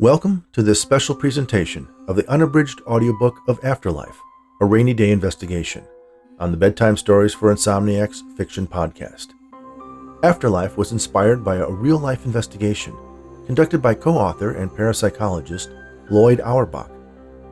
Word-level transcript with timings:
Welcome 0.00 0.44
to 0.54 0.62
this 0.64 0.82
special 0.82 1.14
presentation 1.14 1.86
of 2.08 2.16
the 2.16 2.28
unabridged 2.28 2.80
audiobook 2.84 3.38
of 3.46 3.60
After 3.62 3.92
Life, 3.92 4.18
a 4.60 4.66
Raney/Daye 4.66 5.12
investigation, 5.12 5.84
on 6.40 6.50
the 6.50 6.56
Bedtime 6.56 6.96
Stories 6.96 7.32
for 7.32 7.54
Insomniacs 7.54 8.20
fiction 8.36 8.66
podcast. 8.66 9.28
After 10.24 10.50
Life 10.50 10.76
was 10.76 10.90
inspired 10.90 11.44
by 11.44 11.58
a 11.58 11.70
real 11.70 12.00
life 12.00 12.26
investigation 12.26 12.92
conducted 13.46 13.80
by 13.80 13.94
co 13.94 14.18
author 14.18 14.50
and 14.50 14.68
parapsychologist 14.68 15.68
Lloyd 16.10 16.40
Auerbach. 16.40 16.90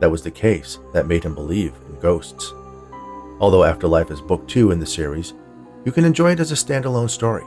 That 0.01 0.11
was 0.11 0.21
the 0.21 0.29
case 0.29 0.79
that 0.91 1.07
made 1.07 1.23
him 1.23 1.35
believe 1.35 1.73
in 1.87 1.97
ghosts. 2.01 2.53
Although 3.39 3.63
After 3.63 3.87
Life 3.87 4.11
is 4.11 4.19
book 4.19 4.45
two 4.49 4.71
in 4.71 4.81
the 4.81 4.85
series, 4.85 5.33
you 5.85 5.93
can 5.93 6.03
enjoy 6.03 6.31
it 6.33 6.41
as 6.41 6.51
a 6.51 6.55
standalone 6.55 7.09
story. 7.09 7.45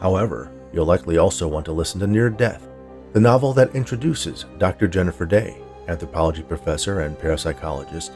However, 0.00 0.50
you'll 0.72 0.86
likely 0.86 1.18
also 1.18 1.46
want 1.46 1.66
to 1.66 1.72
listen 1.72 2.00
to 2.00 2.06
Near 2.06 2.30
Death 2.30 2.66
the 3.12 3.20
novel 3.20 3.52
that 3.54 3.74
introduces 3.74 4.44
Dr. 4.58 4.86
Jennifer 4.86 5.24
Daye, 5.24 5.56
anthropology 5.88 6.42
professor 6.42 7.00
and 7.00 7.16
parapsychologist, 7.18 8.10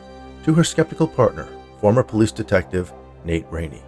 to 0.44 0.52
her 0.54 0.64
skeptical 0.64 1.08
partner, 1.08 1.48
former 1.80 2.02
police 2.02 2.32
detective 2.32 2.92
Nate 3.24 3.46
Raney. 3.50 3.82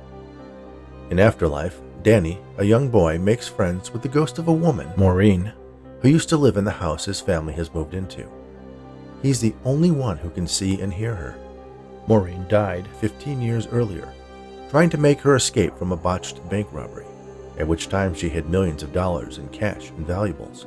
In 1.10 1.20
After 1.20 1.46
Life, 1.46 1.80
Danny, 2.02 2.40
a 2.58 2.64
young 2.64 2.88
boy, 2.88 3.18
makes 3.18 3.48
friends 3.48 3.92
with 3.92 4.02
the 4.02 4.08
ghost 4.08 4.38
of 4.38 4.48
a 4.48 4.52
woman, 4.52 4.90
Maureen, 4.96 5.52
who 6.00 6.08
used 6.08 6.28
to 6.30 6.36
live 6.36 6.56
in 6.56 6.64
the 6.64 6.70
house 6.70 7.04
his 7.04 7.20
family 7.20 7.52
has 7.54 7.74
moved 7.74 7.94
into. 7.94 8.28
He's 9.22 9.40
the 9.40 9.54
only 9.64 9.90
one 9.90 10.18
who 10.18 10.30
can 10.30 10.46
see 10.46 10.80
and 10.80 10.92
hear 10.92 11.14
her. 11.14 11.36
Maureen 12.06 12.46
died 12.48 12.86
15 13.00 13.40
years 13.40 13.66
earlier, 13.68 14.12
trying 14.70 14.90
to 14.90 14.98
make 14.98 15.20
her 15.20 15.36
escape 15.36 15.76
from 15.78 15.92
a 15.92 15.96
botched 15.96 16.46
bank 16.50 16.68
robbery, 16.72 17.06
at 17.58 17.66
which 17.66 17.88
time 17.88 18.14
she 18.14 18.28
hid 18.28 18.48
millions 18.50 18.82
of 18.82 18.92
dollars 18.92 19.38
in 19.38 19.48
cash 19.48 19.90
and 19.90 20.06
valuables. 20.06 20.66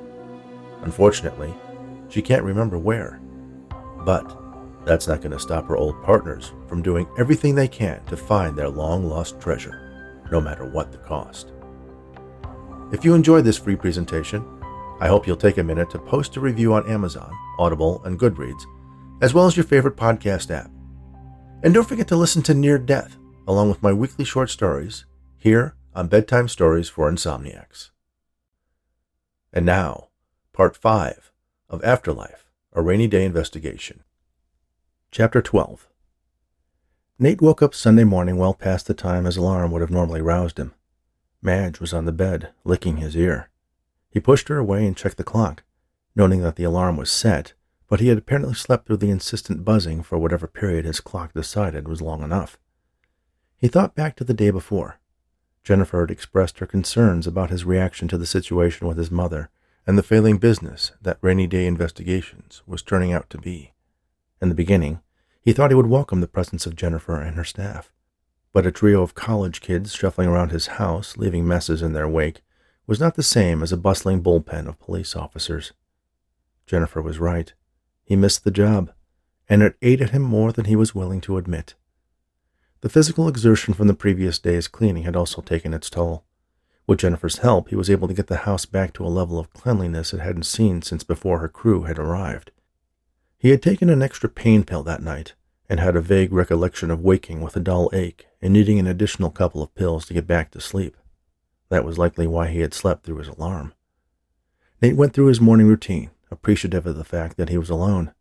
Unfortunately, 0.84 1.54
she 2.10 2.22
can't 2.22 2.44
remember 2.44 2.78
where. 2.78 3.20
But 4.06 4.38
that's 4.86 5.08
not 5.08 5.22
going 5.22 5.32
to 5.32 5.40
stop 5.40 5.68
her 5.68 5.76
old 5.76 6.02
partners 6.04 6.54
from 6.68 6.82
doing 6.82 7.08
everything 7.18 7.56
they 7.56 7.68
can 7.68 8.04
to 8.06 8.16
find 8.16 8.58
their 8.58 8.70
long 8.70 9.06
lost 9.10 9.40
treasure, 9.40 10.24
no 10.32 10.40
matter 10.40 10.66
what 10.66 10.92
the 10.92 10.98
cost. 11.00 11.52
If 12.92 13.04
you 13.04 13.14
enjoyed 13.14 13.44
this 13.44 13.58
free 13.58 13.76
presentation, 13.76 14.46
I 15.00 15.08
hope 15.08 15.28
you'll 15.28 15.36
take 15.36 15.58
a 15.58 15.64
minute 15.64 15.90
to 15.92 16.00
post 16.00 16.38
a 16.38 16.40
review 16.40 16.74
on 16.74 16.90
Amazon, 16.90 17.32
Audible, 17.60 18.02
and 18.06 18.18
Goodreads, 18.18 18.64
as 19.22 19.34
well 19.34 19.46
as 19.46 19.58
your 19.58 19.66
favorite 19.66 19.98
podcast 19.98 20.50
app. 20.52 20.72
And 21.64 21.74
don't 21.74 21.88
forget 21.88 22.08
to 22.08 22.16
listen 22.16 22.42
to 22.44 22.54
Near 22.54 22.78
Death, 22.78 23.18
along 23.48 23.70
with 23.70 23.84
my 23.84 23.92
weekly 23.92 24.24
short 24.24 24.50
stories, 24.50 25.06
here 25.38 25.76
on 25.94 26.08
Bedtime 26.08 26.48
Stories 26.48 26.88
for 26.88 27.12
Insomniacs. 27.12 27.90
And 29.52 29.66
now, 29.66 30.08
Part 30.58 30.76
5 30.76 31.32
of 31.70 31.84
After 31.84 32.12
Life 32.12 32.50
A 32.74 32.82
Raney/Daye 32.82 33.24
Investigation. 33.24 34.02
Chapter 35.12 35.40
12 35.40 35.88
Nate 37.20 37.44
woke 37.44 37.62
up 37.62 37.76
Sunday 37.76 38.04
morning 38.04 38.38
well 38.38 38.56
past 38.56 38.88
the 38.88 38.96
time 38.96 39.26
his 39.26 39.38
alarm 39.38 39.70
would 39.70 39.82
have 39.82 39.92
normally 39.92 40.20
roused 40.20 40.58
him. 40.58 40.74
Madge 41.44 41.80
was 41.80 41.94
on 41.94 42.06
the 42.06 42.12
bed, 42.12 42.54
licking 42.64 42.98
his 42.98 43.16
ear. 43.16 43.52
He 44.10 44.20
pushed 44.20 44.48
her 44.48 44.58
away 44.58 44.88
and 44.88 44.98
checked 44.98 45.18
the 45.18 45.24
clock, 45.24 45.62
noting 46.16 46.42
that 46.42 46.56
the 46.56 46.64
alarm 46.64 46.98
was 46.98 47.12
set, 47.12 47.54
but 47.88 48.00
he 48.00 48.08
had 48.08 48.18
apparently 48.18 48.56
slept 48.56 48.88
through 48.88 48.98
the 48.98 49.12
insistent 49.12 49.64
buzzing 49.64 50.02
for 50.02 50.18
whatever 50.18 50.48
period 50.48 50.86
his 50.86 51.02
clock 51.02 51.36
decided 51.36 51.88
was 51.88 52.02
long 52.02 52.24
enough. 52.24 52.58
He 53.60 53.68
thought 53.68 53.94
back 53.94 54.16
to 54.16 54.24
the 54.24 54.34
day 54.34 54.50
before. 54.50 54.98
Jennifer 55.64 56.00
had 56.02 56.10
expressed 56.10 56.58
her 56.58 56.66
concerns 56.66 57.28
about 57.28 57.52
his 57.52 57.64
reaction 57.64 58.08
to 58.08 58.18
the 58.18 58.26
situation 58.26 58.88
with 58.88 58.98
his 58.98 59.12
mother 59.12 59.52
and 59.88 59.98
the 59.98 60.04
failing 60.04 60.38
business 60.38 60.92
that 61.02 61.18
Raney/Daye 61.22 61.66
Investigations 61.66 62.62
was 62.68 62.84
turning 62.84 63.14
out 63.14 63.30
to 63.30 63.38
be. 63.38 63.74
In 64.42 64.50
the 64.50 64.56
beginning, 64.56 65.00
he 65.42 65.54
thought 65.54 65.72
he 65.72 65.76
would 65.76 65.88
welcome 65.88 66.20
the 66.20 66.28
presence 66.28 66.66
of 66.66 66.76
Jennifer 66.76 67.22
and 67.22 67.38
her 67.38 67.46
staff. 67.46 67.94
But 68.52 68.68
a 68.68 68.72
trio 68.72 69.02
of 69.02 69.16
college 69.16 69.62
kids 69.62 69.94
shuffling 69.94 70.28
around 70.28 70.52
his 70.52 70.68
house, 70.68 71.16
leaving 71.16 71.48
messes 71.48 71.82
in 71.82 71.94
their 71.94 72.08
wake, 72.08 72.42
was 72.86 73.00
not 73.00 73.16
the 73.16 73.24
same 73.24 73.64
as 73.64 73.72
a 73.72 73.78
bustling 73.78 74.22
bullpen 74.22 74.68
of 74.68 74.80
police 74.80 75.16
officers. 75.16 75.72
Jennifer 76.66 77.02
was 77.02 77.18
right. 77.18 77.54
He 78.04 78.16
missed 78.18 78.44
the 78.44 78.52
job, 78.52 78.92
and 79.48 79.64
it 79.64 79.78
ate 79.82 80.02
at 80.02 80.10
him 80.10 80.22
more 80.22 80.52
than 80.52 80.66
he 80.66 80.76
was 80.76 80.94
willing 80.94 81.22
to 81.22 81.38
admit. 81.38 81.76
The 82.82 82.90
physical 82.90 83.28
exertion 83.28 83.74
from 83.74 83.88
the 83.88 83.94
previous 83.94 84.38
day's 84.38 84.68
cleaning 84.68 85.04
had 85.04 85.16
also 85.16 85.42
taken 85.42 85.74
its 85.74 85.90
toll. 85.90 86.26
With 86.88 87.00
Jennifer's 87.00 87.40
help, 87.40 87.68
he 87.68 87.76
was 87.76 87.90
able 87.90 88.08
to 88.08 88.14
get 88.14 88.28
the 88.28 88.38
house 88.38 88.66
back 88.66 88.94
to 88.94 89.06
a 89.06 89.10
level 89.10 89.38
of 89.38 89.52
cleanliness 89.52 90.14
it 90.14 90.22
hadn't 90.22 90.44
seen 90.44 90.82
since 90.82 91.04
before 91.04 91.40
her 91.40 91.50
crew 91.50 91.84
had 91.84 92.00
arrived. 92.00 92.52
He 93.38 93.50
had 93.50 93.62
taken 93.62 93.90
an 93.90 94.02
extra 94.02 94.30
pain 94.30 94.64
pill 94.64 94.84
that 94.84 95.04
night 95.04 95.36
and 95.70 95.82
had 95.82 95.98
a 95.98 96.02
vague 96.02 96.32
recollection 96.32 96.90
of 96.90 97.02
waking 97.02 97.42
with 97.42 97.58
a 97.58 97.60
dull 97.60 97.90
ache 97.92 98.26
and 98.42 98.54
needing 98.54 98.80
an 98.80 98.88
additional 98.88 99.30
couple 99.30 99.62
of 99.62 99.76
pills 99.76 100.06
to 100.06 100.14
get 100.14 100.26
back 100.26 100.50
to 100.52 100.62
sleep. 100.62 100.96
That 101.68 101.84
was 101.84 101.98
likely 101.98 102.26
why 102.26 102.48
he 102.48 102.62
had 102.62 102.74
slept 102.74 103.06
through 103.06 103.18
his 103.18 103.28
alarm. 103.28 103.74
Nate 104.82 104.96
went 104.96 105.14
through 105.14 105.26
his 105.26 105.42
morning 105.42 105.68
routine, 105.68 106.12
appreciative 106.32 106.86
of 106.86 106.96
the 106.96 107.04
fact 107.04 107.36
that 107.36 107.50
he 107.50 107.58
was 107.58 107.70
alone. 107.70 108.14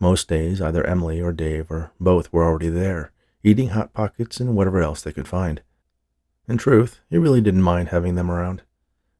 Most 0.00 0.28
days, 0.28 0.60
either 0.60 0.84
Emily 0.84 1.20
or 1.20 1.30
Dave 1.30 1.70
or 1.70 1.92
both 2.00 2.32
were 2.32 2.44
already 2.44 2.70
there, 2.70 3.12
eating 3.44 3.68
Hot 3.68 3.92
Pockets 3.92 4.40
and 4.40 4.56
whatever 4.56 4.82
else 4.82 5.02
they 5.02 5.12
could 5.12 5.28
find. 5.28 5.62
In 6.48 6.58
truth, 6.58 7.00
he 7.08 7.18
really 7.18 7.40
didn't 7.40 7.62
mind 7.62 7.88
having 7.88 8.14
them 8.14 8.30
around. 8.30 8.62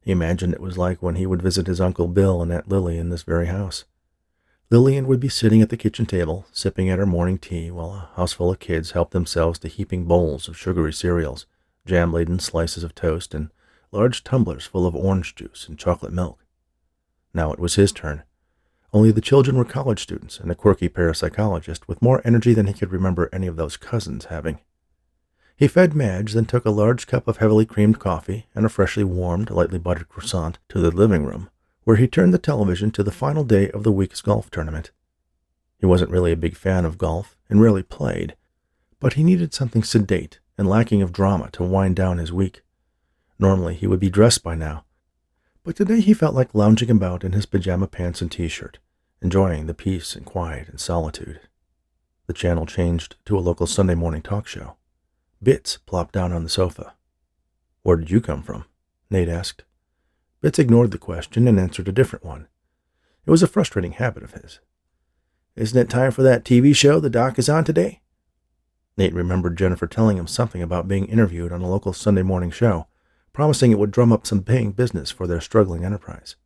He 0.00 0.12
imagined 0.12 0.54
it 0.54 0.60
was 0.60 0.78
like 0.78 1.02
when 1.02 1.16
he 1.16 1.26
would 1.26 1.42
visit 1.42 1.66
his 1.66 1.80
Uncle 1.80 2.08
Bill 2.08 2.42
and 2.42 2.52
Aunt 2.52 2.68
Lily 2.68 2.98
in 2.98 3.10
this 3.10 3.22
very 3.22 3.46
house. 3.46 3.84
Lillian 4.70 5.06
would 5.06 5.20
be 5.20 5.28
sitting 5.28 5.60
at 5.62 5.68
the 5.68 5.76
kitchen 5.76 6.06
table, 6.06 6.46
sipping 6.52 6.88
at 6.88 6.98
her 6.98 7.06
morning 7.06 7.38
tea, 7.38 7.70
while 7.70 7.90
a 7.92 8.10
houseful 8.14 8.52
of 8.52 8.60
kids 8.60 8.92
helped 8.92 9.12
themselves 9.12 9.58
to 9.58 9.68
heaping 9.68 10.04
bowls 10.04 10.48
of 10.48 10.56
sugary 10.56 10.92
cereals, 10.92 11.46
jam 11.84 12.12
laden 12.12 12.38
slices 12.38 12.84
of 12.84 12.94
toast, 12.94 13.34
and 13.34 13.50
large 13.90 14.22
tumblers 14.22 14.66
full 14.66 14.86
of 14.86 14.94
orange 14.94 15.34
juice 15.34 15.66
and 15.68 15.78
chocolate 15.78 16.12
milk. 16.12 16.44
Now 17.34 17.52
it 17.52 17.58
was 17.58 17.74
his 17.74 17.90
turn. 17.90 18.22
Only 18.92 19.10
the 19.10 19.20
children 19.20 19.56
were 19.56 19.64
college 19.64 20.00
students 20.00 20.38
and 20.38 20.50
a 20.50 20.54
quirky 20.54 20.88
parapsychologist 20.88 21.86
with 21.86 22.02
more 22.02 22.22
energy 22.24 22.54
than 22.54 22.66
he 22.66 22.72
could 22.72 22.92
remember 22.92 23.28
any 23.32 23.46
of 23.46 23.56
those 23.56 23.76
cousins 23.76 24.26
having. 24.26 24.60
He 25.60 25.68
fed 25.68 25.94
Madge, 25.94 26.32
then 26.32 26.46
took 26.46 26.64
a 26.64 26.70
large 26.70 27.06
cup 27.06 27.28
of 27.28 27.36
heavily 27.36 27.66
creamed 27.66 27.98
coffee 27.98 28.46
and 28.54 28.64
a 28.64 28.70
freshly 28.70 29.04
warmed, 29.04 29.50
lightly 29.50 29.78
buttered 29.78 30.08
croissant 30.08 30.58
to 30.70 30.80
the 30.80 30.90
living 30.90 31.26
room, 31.26 31.50
where 31.84 31.98
he 31.98 32.08
turned 32.08 32.32
the 32.32 32.38
television 32.38 32.90
to 32.92 33.02
the 33.02 33.10
final 33.10 33.44
day 33.44 33.70
of 33.72 33.82
the 33.82 33.92
week's 33.92 34.22
golf 34.22 34.50
tournament. 34.50 34.90
He 35.76 35.84
wasn't 35.84 36.12
really 36.12 36.32
a 36.32 36.36
big 36.36 36.56
fan 36.56 36.86
of 36.86 36.96
golf 36.96 37.36
and 37.50 37.60
rarely 37.60 37.82
played, 37.82 38.36
but 39.00 39.12
he 39.12 39.22
needed 39.22 39.52
something 39.52 39.82
sedate 39.82 40.40
and 40.56 40.66
lacking 40.66 41.02
of 41.02 41.12
drama 41.12 41.50
to 41.52 41.62
wind 41.62 41.94
down 41.94 42.16
his 42.16 42.32
week. 42.32 42.62
Normally 43.38 43.74
he 43.74 43.86
would 43.86 44.00
be 44.00 44.08
dressed 44.08 44.42
by 44.42 44.54
now, 44.54 44.86
but 45.62 45.76
today 45.76 46.00
he 46.00 46.14
felt 46.14 46.34
like 46.34 46.54
lounging 46.54 46.88
about 46.88 47.22
in 47.22 47.32
his 47.32 47.44
pajama 47.44 47.86
pants 47.86 48.22
and 48.22 48.32
t-shirt, 48.32 48.78
enjoying 49.20 49.66
the 49.66 49.74
peace 49.74 50.16
and 50.16 50.24
quiet 50.24 50.70
and 50.70 50.80
solitude. 50.80 51.38
The 52.28 52.32
channel 52.32 52.64
changed 52.64 53.16
to 53.26 53.36
a 53.36 53.40
local 53.40 53.66
Sunday 53.66 53.94
morning 53.94 54.22
talk 54.22 54.46
show. 54.46 54.76
Bits 55.42 55.78
plopped 55.78 56.12
down 56.12 56.32
on 56.32 56.42
the 56.42 56.50
sofa. 56.50 56.94
Where 57.82 57.96
did 57.96 58.10
you 58.10 58.20
come 58.20 58.42
from? 58.42 58.66
Nate 59.10 59.28
asked. 59.28 59.64
Bits 60.42 60.58
ignored 60.58 60.90
the 60.90 60.98
question 60.98 61.48
and 61.48 61.58
answered 61.58 61.88
a 61.88 61.92
different 61.92 62.24
one. 62.26 62.46
It 63.24 63.30
was 63.30 63.42
a 63.42 63.46
frustrating 63.46 63.92
habit 63.92 64.22
of 64.22 64.32
his. 64.32 64.60
Isn't 65.56 65.78
it 65.78 65.88
time 65.88 66.10
for 66.10 66.22
that 66.22 66.44
TV 66.44 66.76
show 66.76 67.00
the 67.00 67.08
doc 67.08 67.38
is 67.38 67.48
on 67.48 67.64
today? 67.64 68.02
Nate 68.98 69.14
remembered 69.14 69.56
Jennifer 69.56 69.86
telling 69.86 70.18
him 70.18 70.26
something 70.26 70.62
about 70.62 70.88
being 70.88 71.06
interviewed 71.06 71.52
on 71.52 71.62
a 71.62 71.70
local 71.70 71.94
Sunday 71.94 72.22
morning 72.22 72.50
show, 72.50 72.86
promising 73.32 73.72
it 73.72 73.78
would 73.78 73.90
drum 73.90 74.12
up 74.12 74.26
some 74.26 74.42
paying 74.42 74.72
business 74.72 75.10
for 75.10 75.26
their 75.26 75.40
struggling 75.40 75.84
enterprise. 75.84 76.36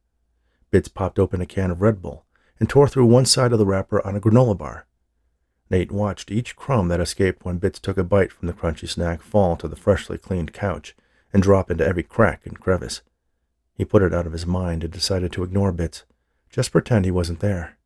Bits 0.71 0.87
popped 0.87 1.19
open 1.19 1.41
a 1.41 1.47
can 1.47 1.73
of 1.73 1.83
Red 1.83 2.01
Bull 2.01 2.27
and 2.61 2.69
tore 2.69 2.87
through 2.87 3.07
one 3.07 3.27
side 3.27 3.53
of 3.53 3.59
the 3.59 3.67
wrapper 3.67 4.07
on 4.07 4.15
a 4.15 4.21
granola 4.21 4.57
bar. 4.57 4.87
Nate 5.71 5.91
watched 5.91 6.31
each 6.31 6.57
crumb 6.57 6.89
that 6.89 7.01
escaped 7.01 7.45
when 7.45 7.59
Bits 7.59 7.79
took 7.79 7.97
a 7.97 8.05
bite 8.05 8.33
from 8.33 8.47
the 8.47 8.53
crunchy 8.53 8.89
snack 8.89 9.23
fall 9.23 9.57
to 9.57 9.67
the 9.67 9.77
freshly 9.77 10.19
cleaned 10.19 10.53
couch 10.53 10.95
and 11.33 11.43
drop 11.43 11.71
into 11.71 11.87
every 11.87 12.03
crack 12.03 12.47
and 12.47 12.61
crevice. 12.61 13.03
He 13.75 13.85
put 13.85 14.03
it 14.03 14.15
out 14.15 14.27
of 14.27 14.33
his 14.33 14.47
mind 14.47 14.85
and 14.85 14.93
decided 14.93 15.33
to 15.33 15.43
ignore 15.43 15.73
Bits, 15.73 16.05
just 16.51 16.71
pretend 16.71 17.05
he 17.05 17.11
wasn't 17.11 17.41
there. 17.41 17.77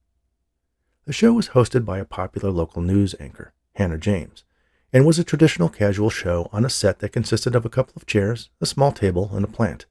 The 1.06 1.12
show 1.12 1.32
was 1.32 1.50
hosted 1.50 1.86
by 1.86 1.98
a 1.98 2.04
popular 2.04 2.50
local 2.50 2.82
news 2.82 3.14
anchor, 3.19 3.54
Hannah 3.76 3.96
James, 3.96 4.44
and 4.92 5.06
was 5.06 5.19
a 5.19 5.24
traditional 5.24 5.69
casual 5.69 6.10
show 6.10 6.50
on 6.52 6.64
a 6.64 6.70
set 6.70 6.98
that 6.98 7.12
consisted 7.12 7.54
of 7.54 7.64
a 7.64 7.70
couple 7.70 7.94
of 7.96 8.06
chairs, 8.06 8.50
a 8.60 8.66
small 8.66 8.92
table, 8.92 9.31
and 9.32 9.44
a 9.44 9.48
plant. 9.48 9.86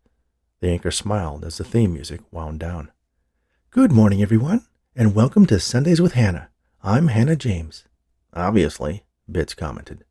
The 0.60 0.70
anchor 0.70 0.92
smiled 0.92 1.44
as 1.44 1.58
the 1.58 1.64
theme 1.64 1.94
music 1.94 2.22
wound 2.32 2.60
down. 2.60 2.92
Good 3.72 3.92
morning, 3.92 4.22
everyone, 4.22 4.66
and 4.96 5.16
welcome 5.16 5.46
to 5.48 5.60
Sundays 5.60 6.02
with 6.02 6.14
Hannah. 6.14 6.50
I'm 6.84 7.08
Hannah 7.08 7.36
James. 7.36 7.86
Obviously, 8.34 9.04
Bits 9.30 9.56
commented. 9.56 10.06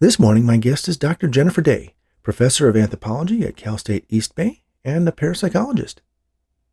This 0.00 0.18
morning, 0.18 0.44
my 0.44 0.58
guest 0.58 0.86
is 0.86 0.98
Dr. 0.98 1.28
Jennifer 1.28 1.62
Daye, 1.62 1.94
professor 2.22 2.68
of 2.68 2.76
anthropology 2.76 3.42
at 3.44 3.56
Cal 3.56 3.78
State 3.78 4.04
East 4.10 4.34
Bay 4.34 4.64
and 4.84 5.08
a 5.08 5.12
parapsychologist. 5.12 5.96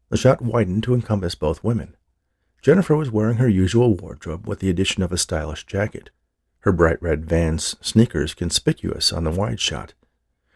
The 0.09 0.17
shot 0.17 0.41
widened 0.41 0.83
to 0.83 0.93
encompass 0.93 1.33
both 1.33 1.63
women. 1.63 1.95
Jennifer 2.61 2.95
was 2.95 3.09
wearing 3.09 3.37
her 3.37 3.47
usual 3.47 3.95
wardrobe 3.95 4.45
with 4.45 4.59
the 4.59 4.69
addition 4.69 5.01
of 5.01 5.13
a 5.13 5.17
stylish 5.17 5.65
jacket, 5.65 6.09
her 6.59 6.73
bright 6.73 7.01
red 7.01 7.25
Vans 7.25 7.77
sneakers 7.81 8.33
conspicuous 8.33 9.13
on 9.13 9.23
the 9.23 9.31
wide 9.31 9.61
shot. 9.61 9.93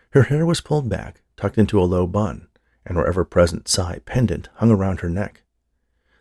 Her 0.09 0.23
hair 0.23 0.45
was 0.45 0.59
pulled 0.59 0.89
back, 0.89 1.21
tucked 1.37 1.57
into 1.57 1.79
a 1.79 1.85
low 1.85 2.05
bun, 2.05 2.49
and 2.85 2.97
her 2.97 3.07
ever 3.07 3.23
present 3.23 3.69
Psi 3.69 3.99
pendant 3.99 4.49
hung 4.55 4.69
around 4.69 4.99
her 4.99 5.09
neck. 5.09 5.42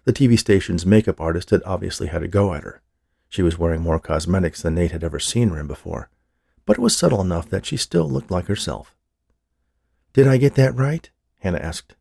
The 0.04 0.12
TV 0.12 0.38
station's 0.38 0.84
makeup 0.84 1.20
artist 1.20 1.50
had 1.50 1.62
obviously 1.64 2.08
had 2.08 2.22
a 2.22 2.28
go 2.28 2.54
at 2.54 2.64
her. 2.64 2.82
She 3.28 3.42
was 3.42 3.58
wearing 3.58 3.82
more 3.82 4.00
cosmetics 4.00 4.62
than 4.62 4.74
Nate 4.74 4.90
had 4.90 5.04
ever 5.04 5.20
seen 5.20 5.50
her 5.50 5.60
in 5.60 5.66
before, 5.66 6.10
but 6.66 6.76
it 6.76 6.82
was 6.82 6.96
subtle 6.96 7.20
enough 7.20 7.48
that 7.50 7.64
she 7.64 7.76
still 7.76 8.08
looked 8.08 8.30
like 8.30 8.46
herself. 8.46 8.96
Did 10.12 10.26
I 10.26 10.36
get 10.36 10.56
that 10.56 10.74
right? 10.74 11.08
Hannah 11.40 11.58
asked. 11.58 11.94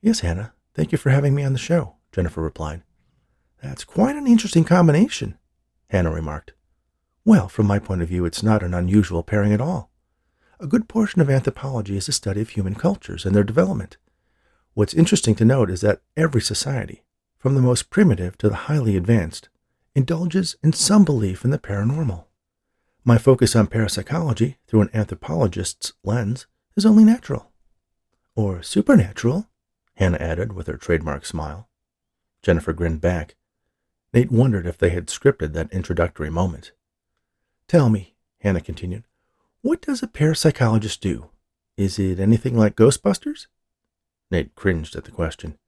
Yes, 0.00 0.20
Hannah. 0.20 0.52
Thank 0.74 0.90
you 0.90 0.98
for 0.98 1.10
having 1.10 1.34
me 1.34 1.44
on 1.44 1.52
the 1.52 1.58
show, 1.58 1.96
Jennifer 2.12 2.42
replied. 2.42 2.82
That's 3.62 3.84
quite 3.84 4.16
an 4.16 4.26
interesting 4.26 4.64
combination, 4.64 5.38
Hannah 5.88 6.10
remarked. 6.10 6.54
Well, 7.24 7.48
from 7.48 7.66
my 7.66 7.78
point 7.78 8.02
of 8.02 8.08
view, 8.08 8.24
it's 8.24 8.42
not 8.42 8.62
an 8.62 8.74
unusual 8.74 9.22
pairing 9.22 9.52
at 9.52 9.60
all. 9.60 9.90
A 10.58 10.66
good 10.66 10.88
portion 10.88 11.20
of 11.20 11.30
anthropology 11.30 11.96
is 11.96 12.06
the 12.06 12.12
study 12.12 12.40
of 12.40 12.50
human 12.50 12.74
cultures 12.74 13.24
and 13.24 13.34
their 13.34 13.44
development. 13.44 13.96
What's 14.74 14.92
interesting 14.92 15.34
to 15.36 15.44
note 15.44 15.70
is 15.70 15.82
that 15.82 16.02
every 16.16 16.40
society, 16.40 17.03
from 17.44 17.54
the 17.54 17.60
most 17.60 17.90
primitive 17.90 18.38
to 18.38 18.48
the 18.48 18.54
highly 18.54 18.96
advanced, 18.96 19.50
indulges 19.94 20.56
in 20.62 20.72
some 20.72 21.04
belief 21.04 21.44
in 21.44 21.50
the 21.50 21.58
paranormal. 21.58 22.24
My 23.04 23.18
focus 23.18 23.54
on 23.54 23.66
parapsychology 23.66 24.56
through 24.66 24.80
an 24.80 24.88
anthropologist's 24.94 25.92
lens 26.02 26.46
is 26.74 26.86
only 26.86 27.04
natural. 27.04 27.52
Or 28.34 28.62
supernatural, 28.62 29.46
Hannah 29.96 30.16
added 30.16 30.54
with 30.54 30.68
her 30.68 30.78
trademark 30.78 31.26
smile. 31.26 31.68
Jennifer 32.40 32.72
grinned 32.72 33.02
back. 33.02 33.34
Nate 34.14 34.32
wondered 34.32 34.66
if 34.66 34.78
they 34.78 34.88
had 34.88 35.08
scripted 35.08 35.52
that 35.52 35.70
introductory 35.70 36.30
moment. 36.30 36.72
Tell 37.68 37.90
me, 37.90 38.14
Hannah 38.40 38.62
continued, 38.62 39.04
what 39.60 39.82
does 39.82 40.02
a 40.02 40.06
parapsychologist 40.06 41.00
do? 41.00 41.28
Is 41.76 41.98
it 41.98 42.18
anything 42.18 42.56
like 42.56 42.74
Ghostbusters? 42.74 43.48
Nate 44.30 44.54
cringed 44.54 44.96
at 44.96 45.04
the 45.04 45.10
question. 45.10 45.58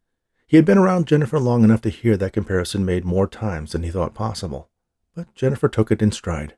He 0.46 0.56
had 0.56 0.64
been 0.64 0.78
around 0.78 1.08
Jennifer 1.08 1.40
long 1.40 1.64
enough 1.64 1.80
to 1.82 1.90
hear 1.90 2.16
that 2.16 2.32
comparison 2.32 2.84
made 2.84 3.04
more 3.04 3.26
times 3.26 3.72
than 3.72 3.82
he 3.82 3.90
thought 3.90 4.14
possible, 4.14 4.70
but 5.14 5.34
Jennifer 5.34 5.68
took 5.68 5.90
it 5.90 6.00
in 6.00 6.12
stride. 6.12 6.54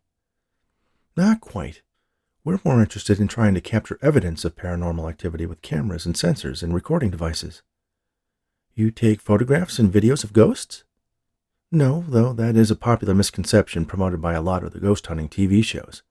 Not 1.16 1.40
quite. 1.40 1.80
We're 2.44 2.60
more 2.64 2.80
interested 2.80 3.18
in 3.18 3.28
trying 3.28 3.54
to 3.54 3.62
capture 3.62 3.98
evidence 4.02 4.44
of 4.44 4.56
paranormal 4.56 5.08
activity 5.08 5.46
with 5.46 5.62
cameras 5.62 6.04
and 6.04 6.14
sensors 6.14 6.62
and 6.62 6.74
recording 6.74 7.10
devices. 7.10 7.62
You 8.74 8.90
take 8.90 9.22
photographs 9.22 9.78
and 9.78 9.92
videos 9.92 10.22
of 10.22 10.34
ghosts? 10.34 10.84
No, 11.72 12.04
though 12.08 12.32
that 12.34 12.56
is 12.56 12.70
a 12.70 12.76
popular 12.76 13.14
misconception 13.14 13.86
promoted 13.86 14.20
by 14.20 14.34
a 14.34 14.42
lot 14.42 14.64
of 14.64 14.72
the 14.72 14.80
ghost 14.80 15.06
hunting 15.06 15.28
TV 15.28 15.64
shows. 15.64 16.02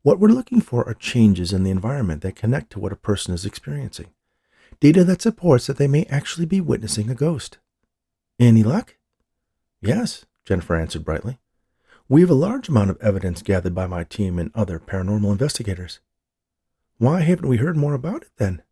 What 0.00 0.18
we're 0.18 0.28
looking 0.28 0.62
for 0.62 0.86
are 0.88 0.94
changes 0.94 1.52
in 1.52 1.62
the 1.62 1.70
environment 1.70 2.22
that 2.22 2.36
connect 2.36 2.72
to 2.72 2.80
what 2.80 2.92
a 2.92 2.96
person 2.96 3.34
is 3.34 3.46
experiencing. 3.46 4.08
Data 4.80 5.04
that 5.04 5.22
supports 5.22 5.66
that 5.66 5.76
they 5.76 5.86
may 5.86 6.04
actually 6.06 6.46
be 6.46 6.60
witnessing 6.60 7.10
a 7.10 7.14
ghost. 7.14 7.58
Any 8.38 8.62
luck? 8.62 8.96
Yes, 9.80 10.24
Jennifer 10.44 10.74
answered 10.76 11.04
brightly. 11.04 11.38
We 12.08 12.20
have 12.20 12.30
a 12.30 12.34
large 12.34 12.68
amount 12.68 12.90
of 12.90 13.00
evidence 13.00 13.42
gathered 13.42 13.74
by 13.74 13.86
my 13.86 14.04
team 14.04 14.38
and 14.38 14.50
other 14.54 14.78
paranormal 14.78 15.32
investigators. 15.32 16.00
Why 16.98 17.20
haven't 17.20 17.48
we 17.48 17.56
heard 17.56 17.76
more 17.76 17.94
about 17.94 18.22
it 18.22 18.30
then? 18.36 18.62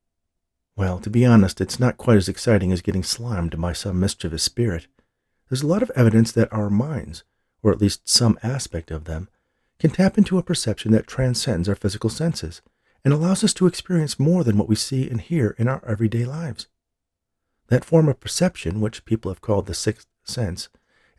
Well, 0.76 0.98
to 1.00 1.10
be 1.10 1.26
honest, 1.26 1.60
it's 1.60 1.80
not 1.80 1.96
quite 1.96 2.16
as 2.16 2.28
exciting 2.28 2.72
as 2.72 2.82
getting 2.82 3.02
slimed 3.02 3.60
by 3.60 3.72
some 3.72 4.00
mischievous 4.00 4.42
spirit. 4.42 4.86
There's 5.48 5.62
a 5.62 5.66
lot 5.66 5.82
of 5.82 5.90
evidence 5.96 6.32
that 6.32 6.52
our 6.52 6.70
minds, 6.70 7.24
or 7.62 7.72
at 7.72 7.80
least 7.80 8.08
some 8.08 8.38
aspect 8.42 8.90
of 8.90 9.04
them, 9.04 9.28
can 9.78 9.90
tap 9.90 10.16
into 10.16 10.38
a 10.38 10.42
perception 10.42 10.92
that 10.92 11.06
transcends 11.06 11.68
our 11.68 11.74
physical 11.74 12.10
senses 12.10 12.62
and 13.04 13.14
allows 13.14 13.42
us 13.42 13.54
to 13.54 13.66
experience 13.66 14.18
more 14.18 14.44
than 14.44 14.58
what 14.58 14.68
we 14.68 14.74
see 14.76 15.08
and 15.08 15.20
hear 15.20 15.54
in 15.58 15.68
our 15.68 15.82
everyday 15.86 16.24
lives. 16.24 16.66
That 17.68 17.84
form 17.84 18.08
of 18.08 18.20
perception, 18.20 18.80
which 18.80 19.04
people 19.04 19.30
have 19.30 19.40
called 19.40 19.66
the 19.66 19.74
sixth 19.74 20.06
sense, 20.24 20.68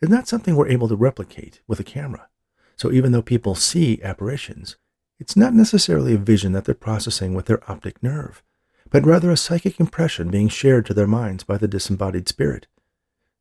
is 0.01 0.09
not 0.09 0.27
something 0.27 0.55
we're 0.55 0.67
able 0.67 0.87
to 0.87 0.95
replicate 0.95 1.61
with 1.67 1.79
a 1.79 1.83
camera. 1.83 2.27
So 2.75 2.91
even 2.91 3.11
though 3.11 3.21
people 3.21 3.55
see 3.55 4.01
apparitions, 4.03 4.75
it's 5.19 5.35
not 5.37 5.53
necessarily 5.53 6.15
a 6.15 6.17
vision 6.17 6.51
that 6.53 6.65
they're 6.65 6.75
processing 6.75 7.33
with 7.33 7.45
their 7.45 7.69
optic 7.69 8.01
nerve, 8.01 8.41
but 8.89 9.05
rather 9.05 9.31
a 9.31 9.37
psychic 9.37 9.79
impression 9.79 10.29
being 10.29 10.49
shared 10.49 10.85
to 10.87 10.93
their 10.93 11.07
minds 11.07 11.43
by 11.43 11.57
the 11.57 11.67
disembodied 11.67 12.27
spirit. 12.27 12.67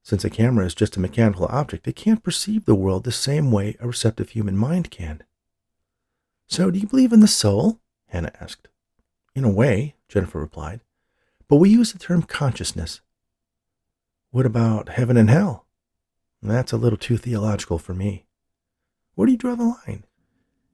Since 0.03 0.25
a 0.25 0.31
camera 0.31 0.67
is 0.67 0.75
just 0.75 0.97
a 0.97 1.01
mechanical 1.01 1.47
object, 1.47 1.89
it 1.89 1.97
can't 1.97 2.23
perceive 2.23 2.65
the 2.65 2.75
world 2.75 3.05
the 3.05 3.13
same 3.13 3.51
way 3.51 3.77
a 3.81 3.87
receptive 3.87 4.31
human 4.31 4.57
mind 4.57 4.91
can. 4.91 5.23
So, 6.47 6.71
do 6.71 6.79
you 6.79 6.87
believe 6.87 7.13
in 7.13 7.21
the 7.21 7.29
soul? 7.29 7.81
Hannah 8.11 8.33
asked. 8.41 8.69
In 9.35 9.45
a 9.45 9.51
way, 9.51 9.97
Jennifer 10.09 10.39
replied, 10.39 10.81
but 11.49 11.57
we 11.57 11.71
use 11.71 11.93
the 11.93 11.99
term 11.99 12.23
consciousness. 12.23 13.01
What 14.31 14.47
about 14.47 14.91
heaven 14.91 15.17
and 15.17 15.29
hell? 15.31 15.67
That's 16.43 16.73
a 16.73 16.77
little 16.77 16.99
too 16.99 17.17
theological 17.17 17.79
for 17.79 17.95
me. 17.95 18.27
Where 19.15 19.27
do 19.27 19.33
you 19.33 19.39
draw 19.39 19.55
the 19.55 19.77
line? 19.87 20.05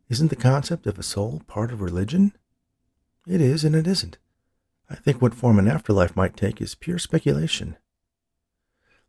Isn't 0.09 0.29
the 0.29 0.37
concept 0.37 0.87
of 0.87 0.99
a 0.99 1.03
soul 1.03 1.43
part 1.47 1.73
of 1.73 1.81
religion? 1.81 2.33
It 3.27 3.41
is 3.41 3.65
and 3.65 3.75
it 3.75 3.87
isn't. 3.87 4.19
I 4.89 4.95
think 4.95 5.21
what 5.21 5.35
form 5.35 5.59
an 5.59 5.67
afterlife 5.67 6.15
might 6.15 6.37
take 6.37 6.61
is 6.61 6.75
pure 6.75 6.99
speculation. 6.99 7.77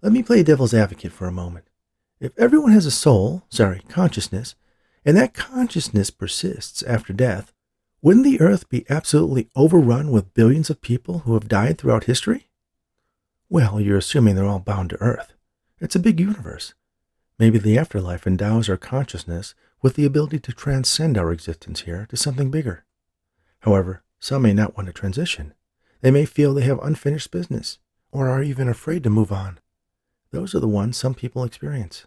Let 0.02 0.12
me 0.12 0.24
play 0.24 0.42
devil's 0.42 0.74
advocate 0.74 1.12
for 1.12 1.28
a 1.28 1.32
moment. 1.32 1.66
If 2.20 2.32
everyone 2.38 2.72
has 2.72 2.88
a 2.88 2.92
soul, 2.92 3.44
sorry, 3.50 3.82
consciousness, 3.88 4.56
and 5.06 5.16
that 5.18 5.36
consciousness 5.36 6.10
persists 6.10 6.82
after 6.84 7.14
death, 7.14 7.54
wouldn't 8.02 8.26
the 8.26 8.40
earth 8.40 8.70
be 8.70 8.86
absolutely 8.90 9.50
overrun 9.56 10.12
with 10.12 10.34
billions 10.34 10.70
of 10.70 10.82
people 10.82 11.20
who 11.20 11.34
have 11.34 11.48
died 11.48 11.78
throughout 11.78 12.04
history? 12.04 12.48
Well, 13.50 13.80
you're 13.80 13.98
assuming 13.98 14.36
they're 14.36 14.46
all 14.46 14.60
bound 14.60 14.92
to 14.92 15.02
earth. 15.02 15.34
It's 15.80 15.96
a 15.96 16.00
big 16.00 16.20
universe. 16.20 16.74
Maybe 17.40 17.58
the 17.58 17.78
afterlife 17.78 18.28
endows 18.28 18.70
our 18.70 18.78
consciousness 18.78 19.56
with 19.82 19.96
the 19.96 20.06
ability 20.06 20.40
to 20.40 20.52
transcend 20.52 21.18
our 21.18 21.32
existence 21.32 21.82
here 21.82 22.08
to 22.10 22.18
something 22.18 22.52
bigger. 22.52 22.86
However, 23.62 24.04
some 24.20 24.44
may 24.44 24.54
not 24.54 24.76
want 24.76 24.88
to 24.88 24.94
transition. 24.94 25.54
They 26.02 26.12
may 26.12 26.26
feel 26.26 26.54
they 26.54 26.64
have 26.64 26.80
unfinished 26.80 27.32
business, 27.32 27.80
or 28.12 28.30
are 28.30 28.44
even 28.44 28.68
afraid 28.68 29.04
to 29.04 29.10
move 29.10 29.32
on. 29.32 29.60
Those 30.32 30.54
are 30.54 30.60
the 30.60 30.68
ones 30.68 30.98
some 30.98 31.14
people 31.14 31.44
experience. 31.44 32.06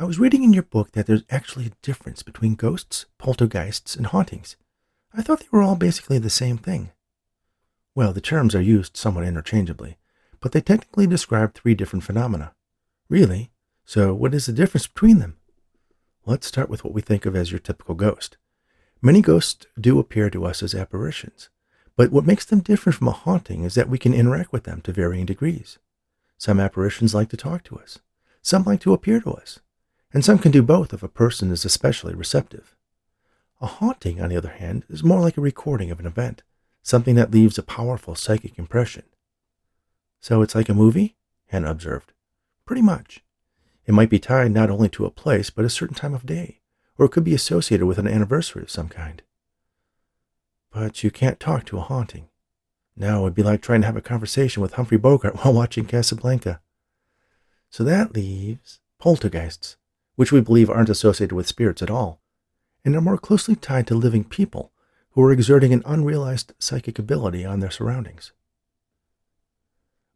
I 0.00 0.04
was 0.04 0.20
reading 0.20 0.44
in 0.44 0.52
your 0.52 0.62
book 0.62 0.92
that 0.92 1.06
there's 1.08 1.24
actually 1.28 1.66
a 1.66 1.72
difference 1.82 2.22
between 2.22 2.54
ghosts, 2.54 3.06
poltergeists, 3.18 3.96
and 3.96 4.06
hauntings. 4.06 4.54
I 5.12 5.22
thought 5.22 5.40
they 5.40 5.48
were 5.50 5.62
all 5.62 5.74
basically 5.74 6.20
the 6.20 6.30
same 6.30 6.56
thing. 6.56 6.92
Well, 7.96 8.12
the 8.12 8.20
terms 8.20 8.54
are 8.54 8.60
used 8.60 8.96
somewhat 8.96 9.24
interchangeably, 9.24 9.98
but 10.38 10.52
they 10.52 10.60
technically 10.60 11.08
describe 11.08 11.52
three 11.52 11.74
different 11.74 12.04
phenomena. 12.04 12.54
Really? 13.08 13.50
So, 13.84 14.14
what 14.14 14.34
is 14.34 14.46
the 14.46 14.52
difference 14.52 14.86
between 14.86 15.18
them? 15.18 15.36
Let's 16.24 16.46
start 16.46 16.70
with 16.70 16.84
what 16.84 16.94
we 16.94 17.00
think 17.00 17.26
of 17.26 17.34
as 17.34 17.50
your 17.50 17.58
typical 17.58 17.96
ghost. 17.96 18.36
Many 19.02 19.20
ghosts 19.20 19.66
do 19.80 19.98
appear 19.98 20.30
to 20.30 20.44
us 20.44 20.62
as 20.62 20.76
apparitions, 20.76 21.48
but 21.96 22.12
what 22.12 22.24
makes 22.26 22.44
them 22.44 22.60
different 22.60 22.96
from 22.96 23.08
a 23.08 23.12
haunting 23.12 23.64
is 23.64 23.74
that 23.74 23.88
we 23.88 23.98
can 23.98 24.14
interact 24.14 24.52
with 24.52 24.62
them 24.62 24.80
to 24.82 24.92
varying 24.92 25.26
degrees. 25.26 25.80
Some 26.36 26.60
apparitions 26.60 27.16
like 27.16 27.30
to 27.30 27.36
talk 27.36 27.64
to 27.64 27.80
us, 27.80 27.98
some 28.42 28.62
like 28.62 28.80
to 28.82 28.92
appear 28.92 29.20
to 29.22 29.32
us, 29.32 29.58
and 30.12 30.24
some 30.24 30.38
can 30.38 30.52
do 30.52 30.62
both 30.62 30.92
if 30.92 31.02
a 31.02 31.08
person 31.08 31.50
is 31.50 31.64
especially 31.64 32.14
receptive. 32.14 32.74
A 33.60 33.66
haunting, 33.66 34.20
on 34.20 34.30
the 34.30 34.36
other 34.36 34.50
hand, 34.50 34.84
is 34.88 35.02
more 35.02 35.20
like 35.20 35.36
a 35.36 35.42
recording 35.42 35.90
of 35.90 36.00
an 36.00 36.06
event, 36.06 36.42
something 36.82 37.14
that 37.16 37.30
leaves 37.30 37.58
a 37.58 37.62
powerful 37.62 38.14
psychic 38.14 38.58
impression. 38.58 39.04
So 40.20 40.42
it's 40.42 40.54
like 40.54 40.68
a 40.68 40.74
movie? 40.74 41.16
Hannah 41.46 41.70
observed. 41.70 42.12
Pretty 42.64 42.82
much. 42.82 43.24
It 43.86 43.94
might 43.94 44.10
be 44.10 44.18
tied 44.18 44.52
not 44.52 44.70
only 44.70 44.90
to 44.90 45.06
a 45.06 45.10
place, 45.10 45.48
but 45.48 45.64
a 45.64 45.70
certain 45.70 45.96
time 45.96 46.14
of 46.14 46.26
day, 46.26 46.60
or 46.98 47.06
it 47.06 47.12
could 47.12 47.24
be 47.24 47.34
associated 47.34 47.86
with 47.86 47.98
an 47.98 48.06
anniversary 48.06 48.62
of 48.62 48.70
some 48.70 48.88
kind. 48.88 49.22
But 50.70 51.02
you 51.02 51.10
can't 51.10 51.40
talk 51.40 51.64
to 51.66 51.78
a 51.78 51.82
haunting. 51.82 52.28
No, 52.94 53.22
it'd 53.22 53.34
be 53.34 53.42
like 53.42 53.62
trying 53.62 53.80
to 53.80 53.86
have 53.86 53.96
a 53.96 54.02
conversation 54.02 54.60
with 54.60 54.74
Humphrey 54.74 54.98
Bogart 54.98 55.36
while 55.42 55.54
watching 55.54 55.86
Casablanca. 55.86 56.60
So 57.70 57.82
that 57.84 58.12
leaves 58.14 58.80
poltergeists, 58.98 59.77
which 60.18 60.32
we 60.32 60.40
believe 60.40 60.68
aren't 60.68 60.88
associated 60.88 61.32
with 61.32 61.46
spirits 61.46 61.80
at 61.80 61.92
all, 61.92 62.20
and 62.84 62.96
are 62.96 63.00
more 63.00 63.16
closely 63.16 63.54
tied 63.54 63.86
to 63.86 63.94
living 63.94 64.24
people 64.24 64.72
who 65.12 65.22
are 65.22 65.30
exerting 65.30 65.72
an 65.72 65.80
unrealized 65.86 66.52
psychic 66.58 66.98
ability 66.98 67.44
on 67.44 67.60
their 67.60 67.70
surroundings. 67.70 68.32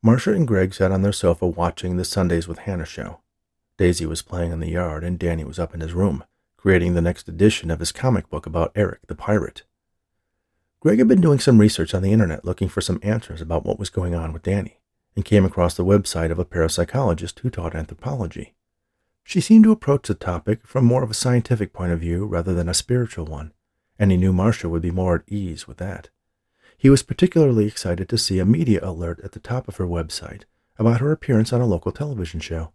Marcia 0.02 0.32
and 0.32 0.48
Greg 0.48 0.74
sat 0.74 0.90
on 0.90 1.02
their 1.02 1.12
sofa 1.12 1.46
watching 1.46 1.96
the 1.96 2.04
Sundays 2.04 2.48
with 2.48 2.58
Hannah 2.58 2.84
show. 2.84 3.20
Daisy 3.78 4.04
was 4.04 4.22
playing 4.22 4.50
in 4.50 4.58
the 4.58 4.72
yard, 4.72 5.04
and 5.04 5.20
Danny 5.20 5.44
was 5.44 5.60
up 5.60 5.72
in 5.72 5.80
his 5.80 5.92
room, 5.92 6.24
creating 6.56 6.94
the 6.94 7.00
next 7.00 7.28
edition 7.28 7.70
of 7.70 7.78
his 7.78 7.92
comic 7.92 8.28
book 8.28 8.44
about 8.44 8.72
Eric 8.74 9.06
the 9.06 9.14
pirate. 9.14 9.62
Greg 10.80 10.98
had 10.98 11.06
been 11.06 11.20
doing 11.20 11.38
some 11.38 11.58
research 11.58 11.94
on 11.94 12.02
the 12.02 12.12
internet 12.12 12.44
looking 12.44 12.68
for 12.68 12.80
some 12.80 12.98
answers 13.04 13.40
about 13.40 13.64
what 13.64 13.78
was 13.78 13.88
going 13.88 14.16
on 14.16 14.32
with 14.32 14.42
Danny, 14.42 14.80
and 15.14 15.24
came 15.24 15.44
across 15.44 15.74
the 15.76 15.84
website 15.84 16.32
of 16.32 16.40
a 16.40 16.44
parapsychologist 16.44 17.38
who 17.38 17.50
taught 17.50 17.76
anthropology. 17.76 18.56
She 19.24 19.40
seemed 19.40 19.64
to 19.64 19.72
approach 19.72 20.08
the 20.08 20.14
topic 20.14 20.66
from 20.66 20.84
more 20.84 21.02
of 21.02 21.10
a 21.10 21.14
scientific 21.14 21.72
point 21.72 21.92
of 21.92 22.00
view 22.00 22.26
rather 22.26 22.54
than 22.54 22.68
a 22.68 22.74
spiritual 22.74 23.26
one, 23.26 23.52
and 23.98 24.10
he 24.10 24.16
knew 24.16 24.32
Marcia 24.32 24.68
would 24.68 24.82
be 24.82 24.90
more 24.90 25.16
at 25.16 25.32
ease 25.32 25.66
with 25.66 25.78
that. 25.78 26.10
He 26.76 26.90
was 26.90 27.02
particularly 27.02 27.66
excited 27.66 28.08
to 28.08 28.18
see 28.18 28.40
a 28.40 28.44
media 28.44 28.80
alert 28.82 29.20
at 29.22 29.32
the 29.32 29.40
top 29.40 29.68
of 29.68 29.76
her 29.76 29.86
website 29.86 30.42
about 30.78 31.00
her 31.00 31.12
appearance 31.12 31.52
on 31.52 31.60
a 31.60 31.66
local 31.66 31.92
television 31.92 32.40
show. 32.40 32.72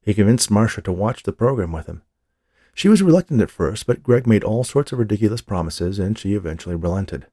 He 0.00 0.14
convinced 0.14 0.50
Marcia 0.50 0.82
to 0.82 0.92
watch 0.92 1.24
the 1.24 1.32
program 1.32 1.72
with 1.72 1.86
him. 1.86 2.02
She 2.74 2.88
was 2.88 3.02
reluctant 3.02 3.42
at 3.42 3.50
first, 3.50 3.86
but 3.86 4.02
Greg 4.02 4.26
made 4.26 4.44
all 4.44 4.64
sorts 4.64 4.92
of 4.92 4.98
ridiculous 4.98 5.42
promises, 5.42 5.98
and 5.98 6.18
she 6.18 6.34
eventually 6.34 6.74
relented. 6.74 7.26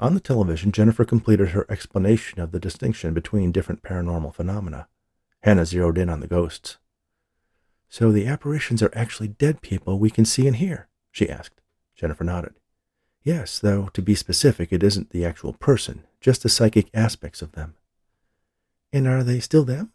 On 0.00 0.14
the 0.14 0.20
television, 0.20 0.72
Jennifer 0.72 1.04
completed 1.04 1.50
her 1.50 1.66
explanation 1.68 2.40
of 2.40 2.50
the 2.50 2.58
distinction 2.58 3.12
between 3.14 3.52
different 3.52 3.82
paranormal 3.82 4.34
phenomena. 4.34 4.88
Hannah 5.42 5.66
zeroed 5.66 5.98
in 5.98 6.08
on 6.08 6.20
the 6.20 6.26
ghosts. 6.26 6.78
So 7.92 8.10
the 8.10 8.26
apparitions 8.26 8.82
are 8.82 8.90
actually 8.94 9.28
dead 9.28 9.60
people 9.60 9.98
we 9.98 10.08
can 10.08 10.24
see 10.24 10.46
and 10.46 10.56
hear? 10.56 10.88
she 11.10 11.28
asked. 11.28 11.60
Jennifer 11.94 12.24
nodded. 12.24 12.54
Yes, 13.22 13.58
though 13.58 13.90
to 13.92 14.00
be 14.00 14.14
specific, 14.14 14.72
it 14.72 14.82
isn't 14.82 15.10
the 15.10 15.26
actual 15.26 15.52
person, 15.52 16.04
just 16.18 16.42
the 16.42 16.48
psychic 16.48 16.88
aspects 16.94 17.42
of 17.42 17.52
them. 17.52 17.74
And 18.94 19.06
are 19.06 19.22
they 19.22 19.40
still 19.40 19.62
them? 19.62 19.92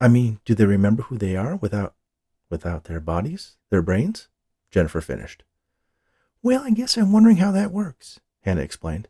I 0.00 0.06
mean, 0.06 0.38
do 0.44 0.54
they 0.54 0.64
remember 0.64 1.02
who 1.02 1.18
they 1.18 1.34
are 1.34 1.56
without 1.56 1.96
without 2.50 2.84
their 2.84 3.00
bodies, 3.00 3.56
their 3.68 3.82
brains? 3.82 4.28
Jennifer 4.70 5.00
finished. 5.00 5.42
Well, 6.44 6.62
I 6.62 6.70
guess 6.70 6.96
I'm 6.96 7.12
wondering 7.12 7.38
how 7.38 7.50
that 7.50 7.72
works, 7.72 8.20
Hannah 8.42 8.60
explained. 8.60 9.08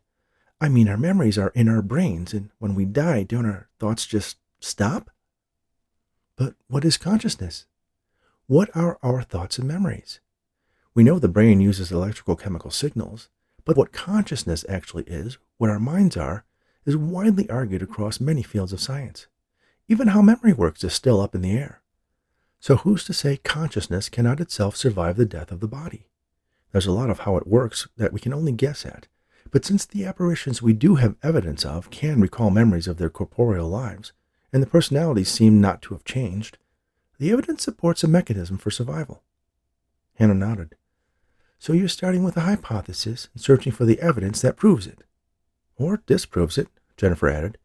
I 0.59 0.67
mean, 0.67 0.89
our 0.89 0.97
memories 0.97 1.37
are 1.37 1.51
in 1.53 1.69
our 1.69 1.83
brains, 1.83 2.33
and 2.33 2.49
when 2.57 2.73
we 2.73 2.85
die, 2.85 3.21
don't 3.21 3.45
our 3.45 3.69
thoughts 3.77 4.07
just 4.07 4.37
stop? 4.59 5.11
But 6.35 6.55
what 6.67 6.83
is 6.83 6.97
consciousness? 6.97 7.67
What 8.51 8.69
are 8.75 8.99
our 9.01 9.21
thoughts 9.21 9.59
and 9.59 9.65
memories? 9.65 10.19
We 10.93 11.05
know 11.05 11.19
the 11.19 11.29
brain 11.29 11.61
uses 11.61 11.89
electrical 11.89 12.35
chemical 12.35 12.69
signals, 12.69 13.29
but 13.63 13.77
what 13.77 13.93
consciousness 13.93 14.65
actually 14.67 15.05
is, 15.05 15.37
what 15.57 15.69
our 15.69 15.79
minds 15.79 16.17
are, 16.17 16.43
is 16.85 16.97
widely 16.97 17.49
argued 17.49 17.81
across 17.81 18.19
many 18.19 18.43
fields 18.43 18.73
of 18.73 18.81
science. 18.81 19.27
Even 19.87 20.09
how 20.09 20.21
memory 20.21 20.51
works 20.51 20.83
is 20.83 20.91
still 20.91 21.21
up 21.21 21.33
in 21.33 21.39
the 21.39 21.53
air. 21.53 21.81
So 22.59 22.75
who's 22.75 23.05
to 23.05 23.13
say 23.13 23.37
consciousness 23.37 24.09
cannot 24.09 24.41
itself 24.41 24.75
survive 24.75 25.15
the 25.15 25.23
death 25.23 25.53
of 25.53 25.61
the 25.61 25.67
body? 25.69 26.09
There's 26.73 26.87
a 26.87 26.91
lot 26.91 27.09
of 27.09 27.19
how 27.19 27.37
it 27.37 27.47
works 27.47 27.87
that 27.95 28.11
we 28.11 28.19
can 28.19 28.33
only 28.33 28.51
guess 28.51 28.85
at, 28.85 29.07
but 29.49 29.63
since 29.63 29.85
the 29.85 30.03
apparitions 30.03 30.61
we 30.61 30.73
do 30.73 30.95
have 30.95 31.15
evidence 31.23 31.63
of 31.63 31.89
can 31.89 32.19
recall 32.19 32.51
memories 32.51 32.89
of 32.89 32.97
their 32.97 33.09
corporeal 33.09 33.69
lives, 33.69 34.11
and 34.51 34.61
the 34.61 34.67
personalities 34.67 35.29
seem 35.29 35.61
not 35.61 35.81
to 35.83 35.93
have 35.93 36.03
changed, 36.03 36.57
the 37.21 37.31
evidence 37.31 37.61
supports 37.61 38.03
a 38.03 38.07
mechanism 38.07 38.57
for 38.57 38.71
survival. 38.71 39.21
Hannah 40.15 40.33
nodded. 40.33 40.73
So 41.59 41.71
you're 41.71 41.87
starting 41.87 42.23
with 42.23 42.35
a 42.35 42.41
hypothesis 42.41 43.29
and 43.35 43.43
searching 43.43 43.71
for 43.71 43.85
the 43.85 43.99
evidence 43.99 44.41
that 44.41 44.57
proves 44.57 44.87
it. 44.87 45.03
Or 45.75 46.01
disproves 46.07 46.57
it, 46.57 46.67
Jennifer 46.97 47.29
added. 47.29 47.59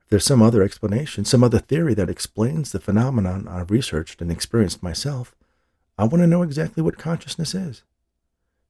If 0.00 0.08
there's 0.08 0.24
some 0.24 0.40
other 0.40 0.62
explanation, 0.62 1.26
some 1.26 1.44
other 1.44 1.58
theory 1.58 1.92
that 1.92 2.08
explains 2.08 2.72
the 2.72 2.80
phenomenon 2.80 3.46
I've 3.46 3.70
researched 3.70 4.22
and 4.22 4.32
experienced 4.32 4.82
myself, 4.82 5.34
I 5.98 6.04
want 6.04 6.22
to 6.22 6.26
know 6.26 6.42
exactly 6.42 6.82
what 6.82 6.96
consciousness 6.96 7.54
is. 7.54 7.82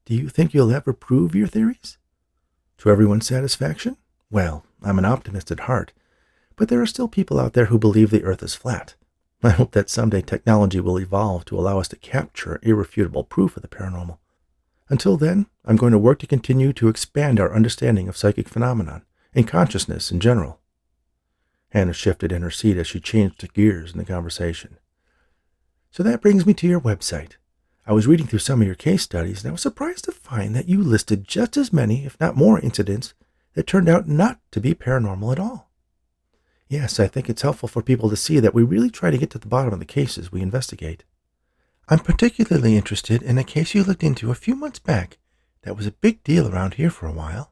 Do 0.03 0.15
you 0.15 0.27
think 0.27 0.53
you'll 0.53 0.73
ever 0.73 0.91
prove 0.91 1.33
your 1.33 1.47
theories? 1.47 1.97
To 2.79 2.89
everyone's 2.89 3.25
satisfaction? 3.25 3.95
Well, 4.29 4.65
I'm 4.83 4.99
an 4.99 5.05
optimist 5.05 5.49
at 5.51 5.61
heart, 5.61 5.93
but 6.57 6.67
there 6.67 6.81
are 6.81 6.85
still 6.85 7.07
people 7.07 7.39
out 7.39 7.53
there 7.53 7.67
who 7.67 7.79
believe 7.79 8.09
the 8.09 8.25
earth 8.25 8.43
is 8.43 8.53
flat. 8.53 8.95
I 9.43 9.49
hope 9.49 9.71
that 9.71 9.89
someday 9.89 10.21
technology 10.21 10.79
will 10.79 10.99
evolve 10.99 11.45
to 11.45 11.57
allow 11.57 11.79
us 11.79 11.87
to 11.89 11.95
capture 11.97 12.59
irrefutable 12.63 13.23
proof 13.23 13.55
of 13.55 13.61
the 13.61 13.67
paranormal. 13.67 14.17
Until 14.89 15.17
then, 15.17 15.47
I'm 15.63 15.77
going 15.77 15.91
to 15.91 15.99
work 15.99 16.19
to 16.19 16.27
continue 16.27 16.73
to 16.73 16.87
expand 16.87 17.39
our 17.39 17.53
understanding 17.53 18.07
of 18.07 18.17
psychic 18.17 18.47
phenomenon 18.47 19.03
and 19.33 19.47
consciousness 19.47 20.11
in 20.11 20.19
general. 20.19 20.59
Hannah 21.69 21.93
shifted 21.93 22.31
in 22.31 22.41
her 22.41 22.51
seat 22.51 22.77
as 22.77 22.87
she 22.87 22.99
changed 22.99 23.53
gears 23.53 23.91
in 23.91 23.97
the 23.97 24.05
conversation. 24.05 24.77
So 25.91 26.03
that 26.03 26.21
brings 26.21 26.45
me 26.45 26.53
to 26.55 26.67
your 26.67 26.79
website. 26.79 27.33
I 27.87 27.93
was 27.93 28.07
reading 28.07 28.27
through 28.27 28.39
some 28.39 28.61
of 28.61 28.67
your 28.67 28.75
case 28.75 29.03
studies 29.03 29.43
and 29.43 29.49
I 29.49 29.51
was 29.51 29.61
surprised 29.61 30.05
to 30.05 30.11
find 30.11 30.55
that 30.55 30.69
you 30.69 30.81
listed 30.81 31.27
just 31.27 31.57
as 31.57 31.73
many, 31.73 32.05
if 32.05 32.19
not 32.19 32.35
more, 32.35 32.59
incidents 32.59 33.13
that 33.53 33.67
turned 33.67 33.89
out 33.89 34.07
not 34.07 34.39
to 34.51 34.59
be 34.59 34.73
paranormal 34.73 35.31
at 35.31 35.39
all. 35.39 35.64
Yes, 36.67 36.99
I 36.99 37.07
think 37.07 37.29
it's 37.29 37.43
helpful 37.43 37.69
for 37.69 37.81
people 37.81 38.09
to 38.09 38.15
see 38.15 38.39
that 38.39 38.53
we 38.53 38.63
really 38.63 38.89
try 38.89 39.11
to 39.11 39.17
get 39.17 39.29
to 39.31 39.37
the 39.37 39.47
bottom 39.47 39.73
of 39.73 39.79
the 39.79 39.85
cases 39.85 40.31
we 40.31 40.41
investigate. 40.41 41.03
I'm 41.87 41.99
particularly 41.99 42.75
interested 42.75 43.21
in 43.21 43.37
a 43.37 43.43
case 43.43 43.75
you 43.75 43.83
looked 43.83 44.03
into 44.03 44.31
a 44.31 44.35
few 44.35 44.55
months 44.55 44.79
back 44.79 45.19
that 45.61 45.77
was 45.77 45.85
a 45.85 45.91
big 45.91 46.23
deal 46.23 46.47
around 46.47 46.75
here 46.75 46.89
for 46.89 47.05
a 47.07 47.13
while. 47.13 47.51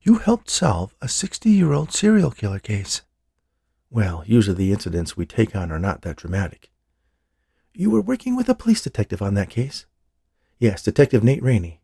You 0.00 0.18
helped 0.18 0.48
solve 0.48 0.94
a 1.02 1.08
60 1.08 1.50
year 1.50 1.72
old 1.72 1.92
serial 1.92 2.30
killer 2.30 2.58
case. 2.58 3.02
Well, 3.90 4.22
usually 4.26 4.56
the 4.56 4.72
incidents 4.72 5.16
we 5.16 5.26
take 5.26 5.54
on 5.54 5.70
are 5.70 5.78
not 5.78 6.02
that 6.02 6.16
dramatic. 6.16 6.70
You 7.74 7.90
were 7.90 8.00
working 8.00 8.36
with 8.36 8.48
a 8.48 8.54
police 8.54 8.82
detective 8.82 9.20
on 9.20 9.34
that 9.34 9.50
case? 9.50 9.86
Yes, 10.58 10.82
Detective 10.82 11.22
Nate 11.22 11.42
Raney. 11.42 11.80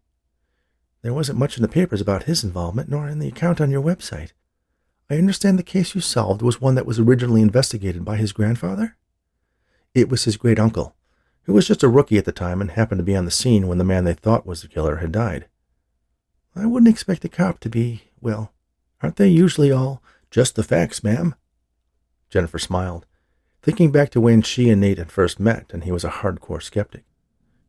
There 1.02 1.14
wasn't 1.14 1.38
much 1.38 1.56
in 1.56 1.62
the 1.62 1.68
papers 1.68 2.00
about 2.00 2.24
his 2.24 2.42
involvement, 2.42 2.88
nor 2.88 3.08
in 3.08 3.18
the 3.18 3.28
account 3.28 3.60
on 3.60 3.70
your 3.70 3.82
website. 3.82 4.32
I 5.10 5.16
understand 5.18 5.58
the 5.58 5.62
case 5.62 5.94
you 5.94 6.00
solved 6.00 6.40
was 6.40 6.60
one 6.60 6.76
that 6.76 6.86
was 6.86 6.98
originally 6.98 7.42
investigated 7.42 8.04
by 8.04 8.16
his 8.16 8.32
grandfather? 8.32 8.96
It 9.94 10.08
was 10.08 10.24
his 10.24 10.38
great 10.38 10.58
uncle, 10.58 10.96
who 11.42 11.52
was 11.52 11.68
just 11.68 11.82
a 11.82 11.88
rookie 11.88 12.16
at 12.16 12.24
the 12.24 12.32
time 12.32 12.60
and 12.60 12.70
happened 12.70 13.00
to 13.00 13.04
be 13.04 13.14
on 13.14 13.26
the 13.26 13.30
scene 13.30 13.68
when 13.68 13.78
the 13.78 13.84
man 13.84 14.04
they 14.04 14.14
thought 14.14 14.46
was 14.46 14.62
the 14.62 14.68
killer 14.68 14.96
had 14.96 15.12
died. 15.12 15.46
I 16.56 16.66
wouldn't 16.66 16.90
expect 16.90 17.24
a 17.24 17.28
cop 17.28 17.60
to 17.60 17.68
be, 17.68 18.04
well, 18.20 18.52
aren't 19.02 19.16
they 19.16 19.28
usually 19.28 19.70
all 19.70 20.02
just 20.30 20.56
the 20.56 20.62
facts, 20.62 21.04
ma'am? 21.04 21.34
Jennifer 22.30 22.58
smiled, 22.58 23.04
thinking 23.62 23.92
back 23.92 24.10
to 24.10 24.20
when 24.20 24.40
she 24.40 24.70
and 24.70 24.80
Nate 24.80 24.98
had 24.98 25.12
first 25.12 25.38
met 25.38 25.70
and 25.72 25.84
he 25.84 25.92
was 25.92 26.04
a 26.04 26.10
hardcore 26.10 26.62
skeptic. 26.62 27.04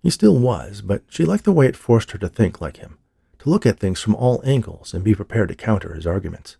He 0.02 0.10
still 0.10 0.38
was, 0.38 0.82
but 0.82 1.04
she 1.10 1.26
liked 1.26 1.44
the 1.44 1.52
way 1.52 1.68
it 1.68 1.76
forced 1.76 2.12
her 2.12 2.18
to 2.20 2.30
think 2.30 2.62
like 2.62 2.78
him, 2.78 2.98
to 3.40 3.50
look 3.50 3.66
at 3.66 3.80
things 3.80 4.02
from 4.02 4.16
all 4.16 4.42
angles 4.46 4.94
and 4.94 5.04
be 5.04 5.16
prepared 5.16 5.50
to 5.50 5.56
counter 5.56 5.94
his 5.94 6.08
arguments. 6.08 6.58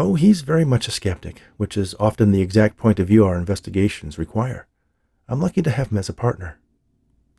Oh, 0.00 0.14
he's 0.14 0.42
very 0.42 0.64
much 0.64 0.86
a 0.86 0.92
skeptic, 0.92 1.42
which 1.56 1.76
is 1.76 1.96
often 1.98 2.30
the 2.30 2.40
exact 2.40 2.76
point 2.76 3.00
of 3.00 3.08
view 3.08 3.24
our 3.24 3.36
investigations 3.36 4.16
require. 4.16 4.68
I'm 5.28 5.40
lucky 5.40 5.60
to 5.60 5.72
have 5.72 5.90
him 5.90 5.98
as 5.98 6.08
a 6.08 6.12
partner. 6.12 6.60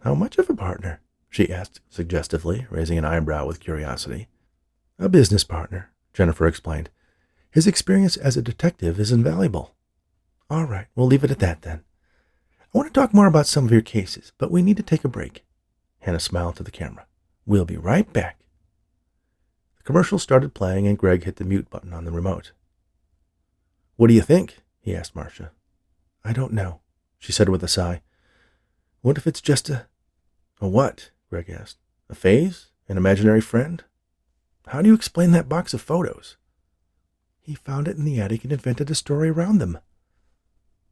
How 0.03 0.13
much 0.13 0.37
of 0.37 0.49
a 0.49 0.53
partner? 0.53 0.99
she 1.29 1.49
asked 1.49 1.79
suggestively, 1.89 2.67
raising 2.69 2.97
an 2.97 3.05
eyebrow 3.05 3.47
with 3.47 3.61
curiosity. 3.61 4.27
A 4.99 5.07
business 5.07 5.45
partner, 5.45 5.91
Jennifer 6.11 6.47
explained. 6.47 6.89
His 7.49 7.65
experience 7.65 8.17
as 8.17 8.35
a 8.35 8.41
detective 8.41 8.99
is 8.99 9.13
invaluable. 9.13 9.73
All 10.49 10.65
right, 10.65 10.87
we'll 10.95 11.07
leave 11.07 11.23
it 11.23 11.31
at 11.31 11.39
that 11.39 11.61
then. 11.61 11.85
I 12.61 12.77
want 12.77 12.93
to 12.93 12.99
talk 12.99 13.13
more 13.13 13.27
about 13.27 13.47
some 13.47 13.63
of 13.63 13.71
your 13.71 13.79
cases, 13.79 14.33
but 14.37 14.51
we 14.51 14.61
need 14.61 14.75
to 14.75 14.83
take 14.83 15.05
a 15.05 15.07
break. 15.07 15.45
Hannah 15.99 16.19
smiled 16.19 16.57
to 16.57 16.63
the 16.63 16.71
camera. 16.71 17.05
We'll 17.45 17.63
be 17.63 17.77
right 17.77 18.11
back. 18.11 18.38
The 19.89 19.93
commercial 19.93 20.19
started 20.19 20.53
playing, 20.53 20.85
and 20.85 20.99
Greg 20.99 21.23
hit 21.23 21.37
the 21.37 21.43
mute 21.43 21.71
button 21.71 21.93
on 21.93 22.05
the 22.05 22.11
remote. 22.11 22.51
What 23.95 24.05
do 24.05 24.13
you 24.13 24.21
think? 24.21 24.59
he 24.79 24.95
asked 24.95 25.15
Marcia. 25.15 25.49
I 26.23 26.31
don't 26.31 26.53
know, 26.53 26.81
she 27.17 27.31
said 27.31 27.49
with 27.49 27.63
a 27.63 27.67
sigh. 27.67 28.03
What 29.01 29.17
if 29.17 29.25
it's 29.25 29.41
just 29.41 29.67
a. 29.67 29.87
A 30.61 30.67
what? 30.67 31.09
Greg 31.31 31.49
asked. 31.49 31.79
A 32.07 32.13
phase? 32.13 32.67
An 32.87 32.97
imaginary 32.97 33.41
friend? 33.41 33.83
How 34.67 34.83
do 34.83 34.89
you 34.89 34.93
explain 34.93 35.31
that 35.31 35.49
box 35.49 35.73
of 35.73 35.81
photos? 35.81 36.37
He 37.39 37.55
found 37.55 37.87
it 37.87 37.97
in 37.97 38.05
the 38.05 38.21
attic 38.21 38.43
and 38.43 38.53
invented 38.53 38.91
a 38.91 38.95
story 38.95 39.29
around 39.29 39.57
them. 39.57 39.79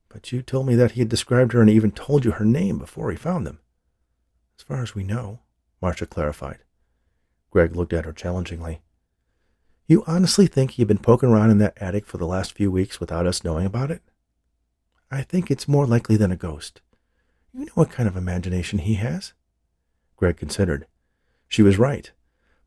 But 0.10 0.32
you 0.32 0.42
told 0.42 0.66
me 0.66 0.74
that 0.74 0.94
he 0.94 1.02
had 1.02 1.10
described 1.10 1.54
her 1.54 1.62
and 1.62 1.70
even 1.70 1.92
told 1.92 2.26
you 2.26 2.32
her 2.32 2.46
name 2.46 2.80
before 2.80 3.12
he 3.12 3.16
found 3.16 3.46
them. 3.46 3.60
As 4.58 4.64
far 4.64 4.82
as 4.82 4.96
we 4.96 5.04
know, 5.04 5.42
Marcia 5.84 6.08
clarified. 6.08 6.64
Greg 7.52 7.76
looked 7.76 7.94
at 7.94 8.06
her 8.06 8.12
challengingly. 8.12 8.82
You 9.90 10.04
honestly 10.06 10.48
think 10.48 10.72
he'd 10.72 10.88
been 10.88 10.98
poking 10.98 11.30
around 11.30 11.50
in 11.50 11.60
that 11.60 11.78
attic 11.78 12.06
for 12.06 12.18
the 12.18 12.28
last 12.28 12.52
few 12.52 12.70
weeks 12.70 13.00
without 13.00 13.26
us 13.26 13.46
knowing 13.46 13.66
about 13.66 13.90
it? 13.90 14.02
I 15.10 15.22
think 15.22 15.50
it's 15.50 15.68
more 15.68 15.86
likely 15.86 16.18
than 16.18 16.32
a 16.32 16.36
ghost. 16.36 16.82
You 17.54 17.66
know 17.66 17.72
what 17.74 17.90
kind 17.90 18.10
of 18.10 18.18
imagination 18.18 18.80
he 18.80 18.96
has? 18.96 19.32
Greg 20.18 20.36
considered. 20.36 20.88
She 21.48 21.62
was 21.62 21.80
right. 21.80 22.12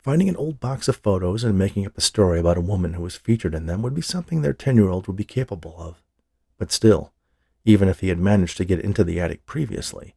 Finding 0.03 0.31
an 0.31 0.37
old 0.37 0.61
box 0.61 0.89
of 0.89 0.97
photos 0.97 1.45
and 1.45 1.59
making 1.59 1.85
up 1.85 1.99
a 1.99 2.01
story 2.01 2.41
about 2.41 2.57
a 2.57 2.63
woman 2.63 2.95
who 2.95 3.03
was 3.03 3.17
featured 3.17 3.55
in 3.55 3.67
them 3.67 3.83
would 3.83 3.95
be 3.95 4.01
something 4.01 4.41
their 4.41 4.55
ten 4.55 4.77
year 4.77 4.89
old 4.89 5.07
would 5.07 5.17
be 5.17 5.25
capable 5.25 5.75
of. 5.77 6.03
But 6.57 6.73
still, 6.73 7.13
even 7.67 7.87
if 7.91 8.01
he 8.01 8.09
had 8.09 8.19
managed 8.19 8.57
to 8.57 8.65
get 8.65 8.81
into 8.81 9.05
the 9.05 9.21
attic 9.21 9.45
previously, 9.45 10.15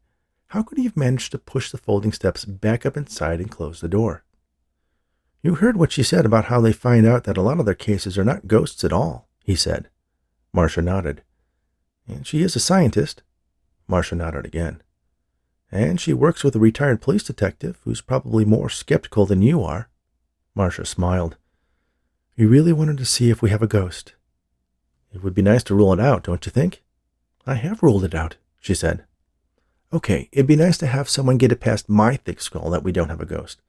how 0.47 0.63
could 0.63 0.77
he 0.77 0.85
have 0.85 0.95
managed 0.95 1.33
to 1.33 1.37
push 1.37 1.69
the 1.69 1.77
folding 1.77 2.13
steps 2.13 2.45
back 2.45 2.85
up 2.85 2.95
inside 2.95 3.41
and 3.41 3.51
close 3.51 3.81
the 3.81 3.89
door? 3.89 4.23
You 5.43 5.55
heard 5.55 5.75
what 5.75 5.91
she 5.91 6.03
said 6.03 6.25
about 6.25 6.45
how 6.45 6.61
they 6.61 6.71
find 6.71 7.05
out 7.05 7.25
that 7.25 7.35
a 7.35 7.41
lot 7.41 7.59
of 7.59 7.65
their 7.65 7.75
cases 7.75 8.17
are 8.17 8.23
not 8.23 8.47
ghosts 8.47 8.85
at 8.85 8.93
all, 8.93 9.27
he 9.43 9.55
said. 9.55 9.89
Marcia 10.53 10.81
nodded. 10.81 11.21
And 12.07 12.25
she 12.25 12.41
is 12.41 12.55
a 12.55 12.61
scientist. 12.61 13.23
Marcia 13.85 14.15
nodded 14.15 14.45
again. 14.45 14.81
And 15.69 15.99
she 15.99 16.13
works 16.13 16.45
with 16.45 16.55
a 16.55 16.59
retired 16.59 17.01
police 17.01 17.23
detective 17.23 17.79
who's 17.83 17.99
probably 17.99 18.45
more 18.45 18.69
skeptical 18.69 19.25
than 19.25 19.41
you 19.41 19.61
are. 19.61 19.89
Marcia 20.55 20.85
smiled. 20.85 21.35
We 22.37 22.45
really 22.45 22.71
wanted 22.71 22.97
to 22.99 23.05
see 23.05 23.29
if 23.29 23.41
we 23.41 23.49
have 23.49 23.61
a 23.61 23.67
ghost. 23.67 24.13
It 25.13 25.23
would 25.23 25.35
be 25.35 25.41
nice 25.41 25.63
to 25.63 25.75
rule 25.75 25.91
it 25.91 25.99
out, 25.99 26.23
don't 26.23 26.45
you 26.45 26.51
think? 26.51 26.81
I 27.45 27.55
have 27.55 27.83
ruled 27.83 28.05
it 28.05 28.15
out, 28.15 28.37
she 28.61 28.73
said. 28.73 29.03
Okay, 29.91 30.29
it'd 30.31 30.47
be 30.47 30.55
nice 30.55 30.77
to 30.77 30.87
have 30.87 31.09
someone 31.09 31.37
get 31.37 31.51
it 31.51 31.59
past 31.59 31.89
my 31.89 32.15
thick 32.15 32.39
skull 32.39 32.69
that 32.69 32.83
we 32.83 32.93
don't 32.93 33.09
have 33.09 33.21
a 33.21 33.25
ghost. 33.25 33.61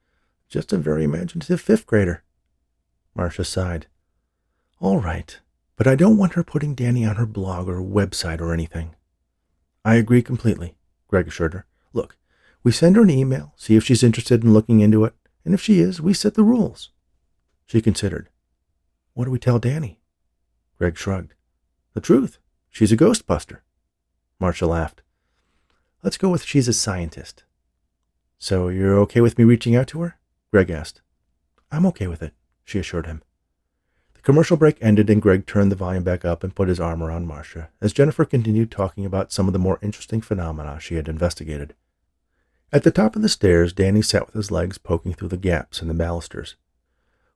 Just 0.55 0.73
a 0.73 0.79
very 0.79 1.03
imaginative 1.03 1.61
fifth 1.61 1.85
grader. 1.85 2.23
Marcia 3.13 3.43
sighed. 3.43 3.89
All 4.79 5.01
right, 5.01 5.41
but 5.75 5.89
I 5.89 5.97
don't 5.97 6.17
want 6.17 6.35
her 6.35 6.45
putting 6.45 6.77
Danny 6.77 7.05
on 7.05 7.17
her 7.17 7.27
blog 7.27 7.69
or 7.69 7.83
website 7.83 8.41
or 8.41 8.53
anything. 8.55 8.95
I 9.85 9.97
agree 9.97 10.23
completely, 10.23 10.77
Greg 11.09 11.27
assured 11.27 11.55
her. 11.55 11.67
Look, 11.93 12.17
we 12.63 12.71
send 12.71 12.95
her 12.95 13.03
an 13.03 13.11
email, 13.11 13.53
see 13.57 13.75
if 13.75 13.83
she's 13.85 14.05
interested 14.05 14.45
in 14.45 14.53
looking 14.53 14.79
into 14.79 15.05
it, 15.05 15.15
and 15.45 15.55
if 15.55 15.61
she 15.61 15.81
is, 15.81 16.01
we 16.01 16.15
set 16.15 16.35
the 16.35 16.45
rules. 16.45 16.91
She 17.67 17.83
considered. 17.83 18.29
What 19.15 19.25
do 19.25 19.33
we 19.33 19.41
tell 19.41 19.59
Danny? 19.59 19.99
Greg 20.79 20.97
shrugged. 20.97 21.35
The 21.95 22.01
truth. 22.01 22.39
She's 22.71 22.93
a 22.93 22.97
ghostbuster. 22.97 23.63
Marcia 24.39 24.69
laughed. 24.69 25.03
Let's 26.05 26.17
go 26.17 26.31
with 26.31 26.45
she's 26.45 26.69
a 26.69 26.73
scientist. 26.73 27.43
So 28.39 28.69
you're 28.69 29.01
okay 29.01 29.21
with 29.21 29.37
me 29.37 29.43
reaching 29.43 29.75
out 29.75 29.89
to 29.89 30.03
her? 30.03 30.17
Greg 30.55 30.71
asked. 30.71 31.01
I'm 31.73 31.85
okay 31.87 32.07
with 32.07 32.23
it, 32.23 32.33
she 32.63 32.79
assured 32.79 33.07
him. 33.07 33.25
The 34.15 34.21
commercial 34.21 34.57
break 34.57 34.77
ended 34.81 35.11
and 35.11 35.21
Greg 35.21 35.47
turned 35.47 35.73
the 35.73 35.75
volume 35.75 36.05
back 36.05 36.25
up 36.25 36.45
and 36.45 36.55
put 36.55 36.69
his 36.69 36.79
arm 36.79 37.03
around 37.03 37.27
Marcia 37.27 37.71
as 37.81 37.93
Jennifer 37.93 38.25
continued 38.25 38.71
talking 38.71 39.05
about 39.05 39.33
some 39.33 39.49
of 39.49 39.53
the 39.53 39.59
more 39.59 39.81
interesting 39.83 40.21
phenomena 40.21 40.79
she 40.79 40.95
had 40.95 41.09
investigated. 41.09 41.75
At 42.73 42.85
the 42.85 42.93
top 42.93 43.17
of 43.17 43.23
the 43.23 43.29
stairs, 43.29 43.73
Danny 43.73 44.01
sat 44.01 44.27
with 44.27 44.37
his 44.37 44.53
legs 44.53 44.79
poking 44.79 45.13
through 45.13 45.31
the 45.31 45.37
gaps 45.37 45.83
in 45.83 45.89
the 45.89 45.93
balusters. 45.93 46.55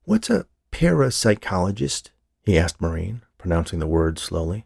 What's 0.05 0.31
a 0.31 0.47
parapsychologist? 0.71 2.11
he 2.45 2.57
asked 2.57 2.81
Maureen, 2.81 3.23
pronouncing 3.37 3.81
the 3.81 3.89
word 3.89 4.21
slowly. 4.21 4.65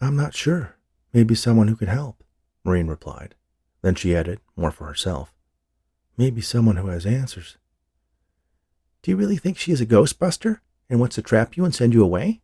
I'm 0.00 0.14
not 0.14 0.36
sure. 0.36 0.76
Maybe 1.12 1.34
someone 1.34 1.66
who 1.66 1.74
could 1.74 1.88
help. 1.88 2.22
Maureen 2.62 2.86
replied. 2.86 3.34
Then 3.82 3.96
she 3.96 4.14
added, 4.14 4.38
more 4.54 4.70
for 4.70 4.86
herself, 4.86 5.33
Maybe 6.16 6.40
someone 6.40 6.76
who 6.76 6.88
has 6.88 7.06
answers. 7.06 7.56
Do 9.02 9.10
you 9.10 9.16
really 9.16 9.36
think 9.36 9.58
she 9.58 9.72
is 9.72 9.80
a 9.80 9.86
ghostbuster 9.86 10.60
and 10.88 11.00
wants 11.00 11.16
to 11.16 11.22
trap 11.22 11.56
you 11.56 11.64
and 11.64 11.74
send 11.74 11.92
you 11.92 12.02
away? 12.02 12.40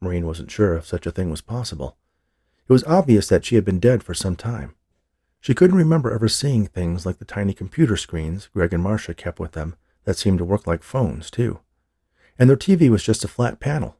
Maureen 0.00 0.26
wasn't 0.26 0.50
sure 0.50 0.76
if 0.76 0.86
such 0.86 1.06
a 1.06 1.10
thing 1.10 1.30
was 1.30 1.40
possible. 1.40 1.96
It 2.68 2.72
was 2.72 2.84
obvious 2.84 3.28
that 3.28 3.44
she 3.44 3.56
had 3.56 3.64
been 3.64 3.80
dead 3.80 4.02
for 4.02 4.14
some 4.14 4.36
time. 4.36 4.74
She 5.40 5.54
couldn't 5.54 5.76
remember 5.76 6.10
ever 6.10 6.28
seeing 6.28 6.66
things 6.66 7.04
like 7.04 7.18
the 7.18 7.24
tiny 7.24 7.52
computer 7.52 7.96
screens 7.96 8.48
Greg 8.54 8.72
and 8.72 8.82
Marcia 8.82 9.14
kept 9.14 9.38
with 9.38 9.52
them 9.52 9.76
that 10.04 10.16
seemed 10.16 10.38
to 10.38 10.44
work 10.44 10.66
like 10.66 10.82
phones, 10.82 11.30
too. 11.30 11.60
And 12.38 12.48
their 12.48 12.56
TV 12.56 12.88
was 12.88 13.02
just 13.02 13.24
a 13.24 13.28
flat 13.28 13.60
panel. 13.60 13.96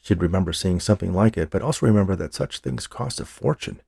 She'd 0.00 0.22
remember 0.22 0.52
seeing 0.52 0.78
something 0.78 1.12
like 1.12 1.36
it, 1.36 1.50
but 1.50 1.62
also 1.62 1.86
remember 1.86 2.14
that 2.16 2.34
such 2.34 2.60
things 2.60 2.86
cost 2.86 3.20
a 3.20 3.24
fortune 3.24 3.80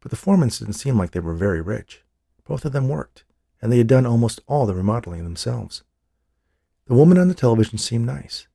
but 0.00 0.10
the 0.10 0.16
Foremans 0.16 0.58
didn't 0.58 0.74
seem 0.74 0.96
like 0.96 1.10
they 1.10 1.20
were 1.20 1.34
very 1.34 1.60
rich. 1.60 2.02
Both 2.46 2.64
of 2.64 2.72
them 2.72 2.88
worked, 2.88 3.24
and 3.60 3.72
they 3.72 3.78
had 3.78 3.86
done 3.86 4.06
almost 4.06 4.40
all 4.46 4.66
the 4.66 4.74
remodeling 4.74 5.24
themselves. 5.24 5.82
The 6.86 6.94
woman 6.94 7.18
on 7.18 7.28
the 7.28 7.34
television 7.34 7.78
seemed 7.78 8.06
nice. 8.06 8.46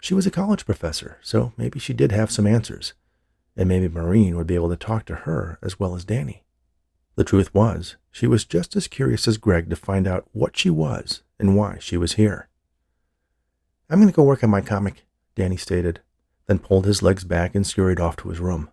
She 0.00 0.14
was 0.14 0.26
a 0.26 0.30
college 0.30 0.64
professor, 0.64 1.18
so 1.22 1.52
maybe 1.56 1.78
she 1.78 1.92
did 1.92 2.12
have 2.12 2.30
some 2.30 2.46
answers, 2.46 2.94
and 3.56 3.68
maybe 3.68 3.88
Maureen 3.88 4.36
would 4.36 4.46
be 4.46 4.54
able 4.54 4.70
to 4.70 4.76
talk 4.76 5.04
to 5.06 5.14
her 5.14 5.58
as 5.62 5.78
well 5.78 5.94
as 5.94 6.04
Danny. 6.04 6.44
The 7.16 7.24
truth 7.24 7.52
was, 7.52 7.96
she 8.10 8.26
was 8.26 8.44
just 8.44 8.76
as 8.76 8.88
curious 8.88 9.28
as 9.28 9.36
Greg 9.36 9.68
to 9.70 9.76
find 9.76 10.06
out 10.06 10.28
what 10.32 10.56
she 10.56 10.70
was 10.70 11.22
and 11.38 11.56
why 11.56 11.78
she 11.80 11.96
was 11.96 12.14
here. 12.14 12.48
I'm 13.90 13.98
going 13.98 14.08
to 14.08 14.14
go 14.14 14.22
work 14.22 14.44
on 14.44 14.50
my 14.50 14.60
comic, 14.60 15.04
Danny 15.34 15.56
stated, 15.56 16.00
then 16.46 16.60
pulled 16.60 16.86
his 16.86 17.02
legs 17.02 17.24
back 17.24 17.54
and 17.54 17.66
scurried 17.66 18.00
off 18.00 18.16
to 18.18 18.28
his 18.28 18.40
room. 18.40 18.70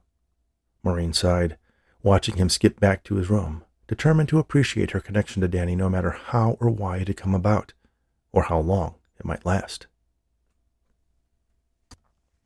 Maureen 0.83 1.11
sighed 1.11 1.57
watching 2.03 2.37
him 2.37 2.49
skip 2.49 2.79
back 2.79 3.03
to 3.03 3.15
his 3.15 3.29
room, 3.29 3.63
determined 3.87 4.29
to 4.29 4.39
appreciate 4.39 4.91
her 4.91 4.99
connection 4.99 5.41
to 5.41 5.47
Danny 5.47 5.75
no 5.75 5.89
matter 5.89 6.11
how 6.11 6.57
or 6.59 6.69
why 6.69 6.97
it 6.97 7.07
had 7.07 7.17
come 7.17 7.33
about, 7.33 7.73
or 8.31 8.43
how 8.43 8.59
long 8.59 8.95
it 9.19 9.25
might 9.25 9.45
last. 9.45 9.87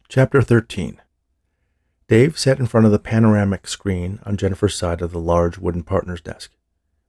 Chapter 0.07 0.41
13 0.41 1.01
Dave 2.07 2.37
sat 2.37 2.59
in 2.59 2.65
front 2.65 2.85
of 2.85 2.91
the 2.91 2.99
panoramic 2.99 3.65
screen 3.67 4.19
on 4.23 4.35
Jennifer's 4.35 4.75
side 4.75 5.01
of 5.01 5.11
the 5.11 5.19
large 5.19 5.57
wooden 5.57 5.83
partner's 5.83 6.19
desk. 6.19 6.51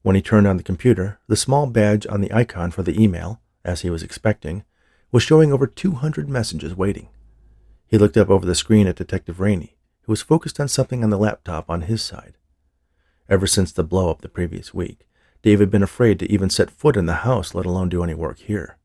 When 0.03 0.14
he 0.16 0.23
turned 0.23 0.47
on 0.47 0.57
the 0.57 0.62
computer, 0.62 1.18
the 1.27 1.37
small 1.37 1.66
badge 1.66 2.07
on 2.07 2.21
the 2.21 2.33
icon 2.33 2.71
for 2.71 2.83
the 2.83 3.03
email, 3.03 3.40
as 3.64 3.81
he 3.81 3.90
was 3.90 4.03
expecting, 4.03 4.64
was 5.11 5.23
showing 5.23 5.53
over 5.53 5.66
200 5.66 6.29
messages 6.29 6.77
waiting. 6.77 7.09
He 7.87 7.99
looked 7.99 8.16
up 8.16 8.31
over 8.31 8.47
the 8.47 8.55
screen 8.55 8.87
at 8.87 8.97
Detective 8.97 9.40
Raney, 9.40 9.77
who 10.03 10.12
was 10.12 10.23
focused 10.23 10.59
on 10.59 10.68
something 10.68 11.05
on 11.05 11.11
the 11.11 11.18
laptop 11.18 11.68
on 11.68 11.83
his 11.83 12.03
side. 12.03 12.38
Ever 13.33 13.47
since 13.47 13.73
the 13.73 13.83
blow 13.83 14.11
up 14.11 14.21
the 14.21 14.29
previous 14.29 14.75
week, 14.75 15.09
Dave 15.40 15.61
had 15.61 15.71
been 15.71 15.83
afraid 15.83 16.18
to 16.18 16.31
even 16.31 16.51
set 16.51 16.71
foot 16.71 16.99
in 16.99 17.07
the 17.07 17.25
house, 17.25 17.55
let 17.55 17.64
alone 17.64 17.88
do 17.88 18.05
any 18.05 18.12
work 18.12 18.38
here. 18.40 18.77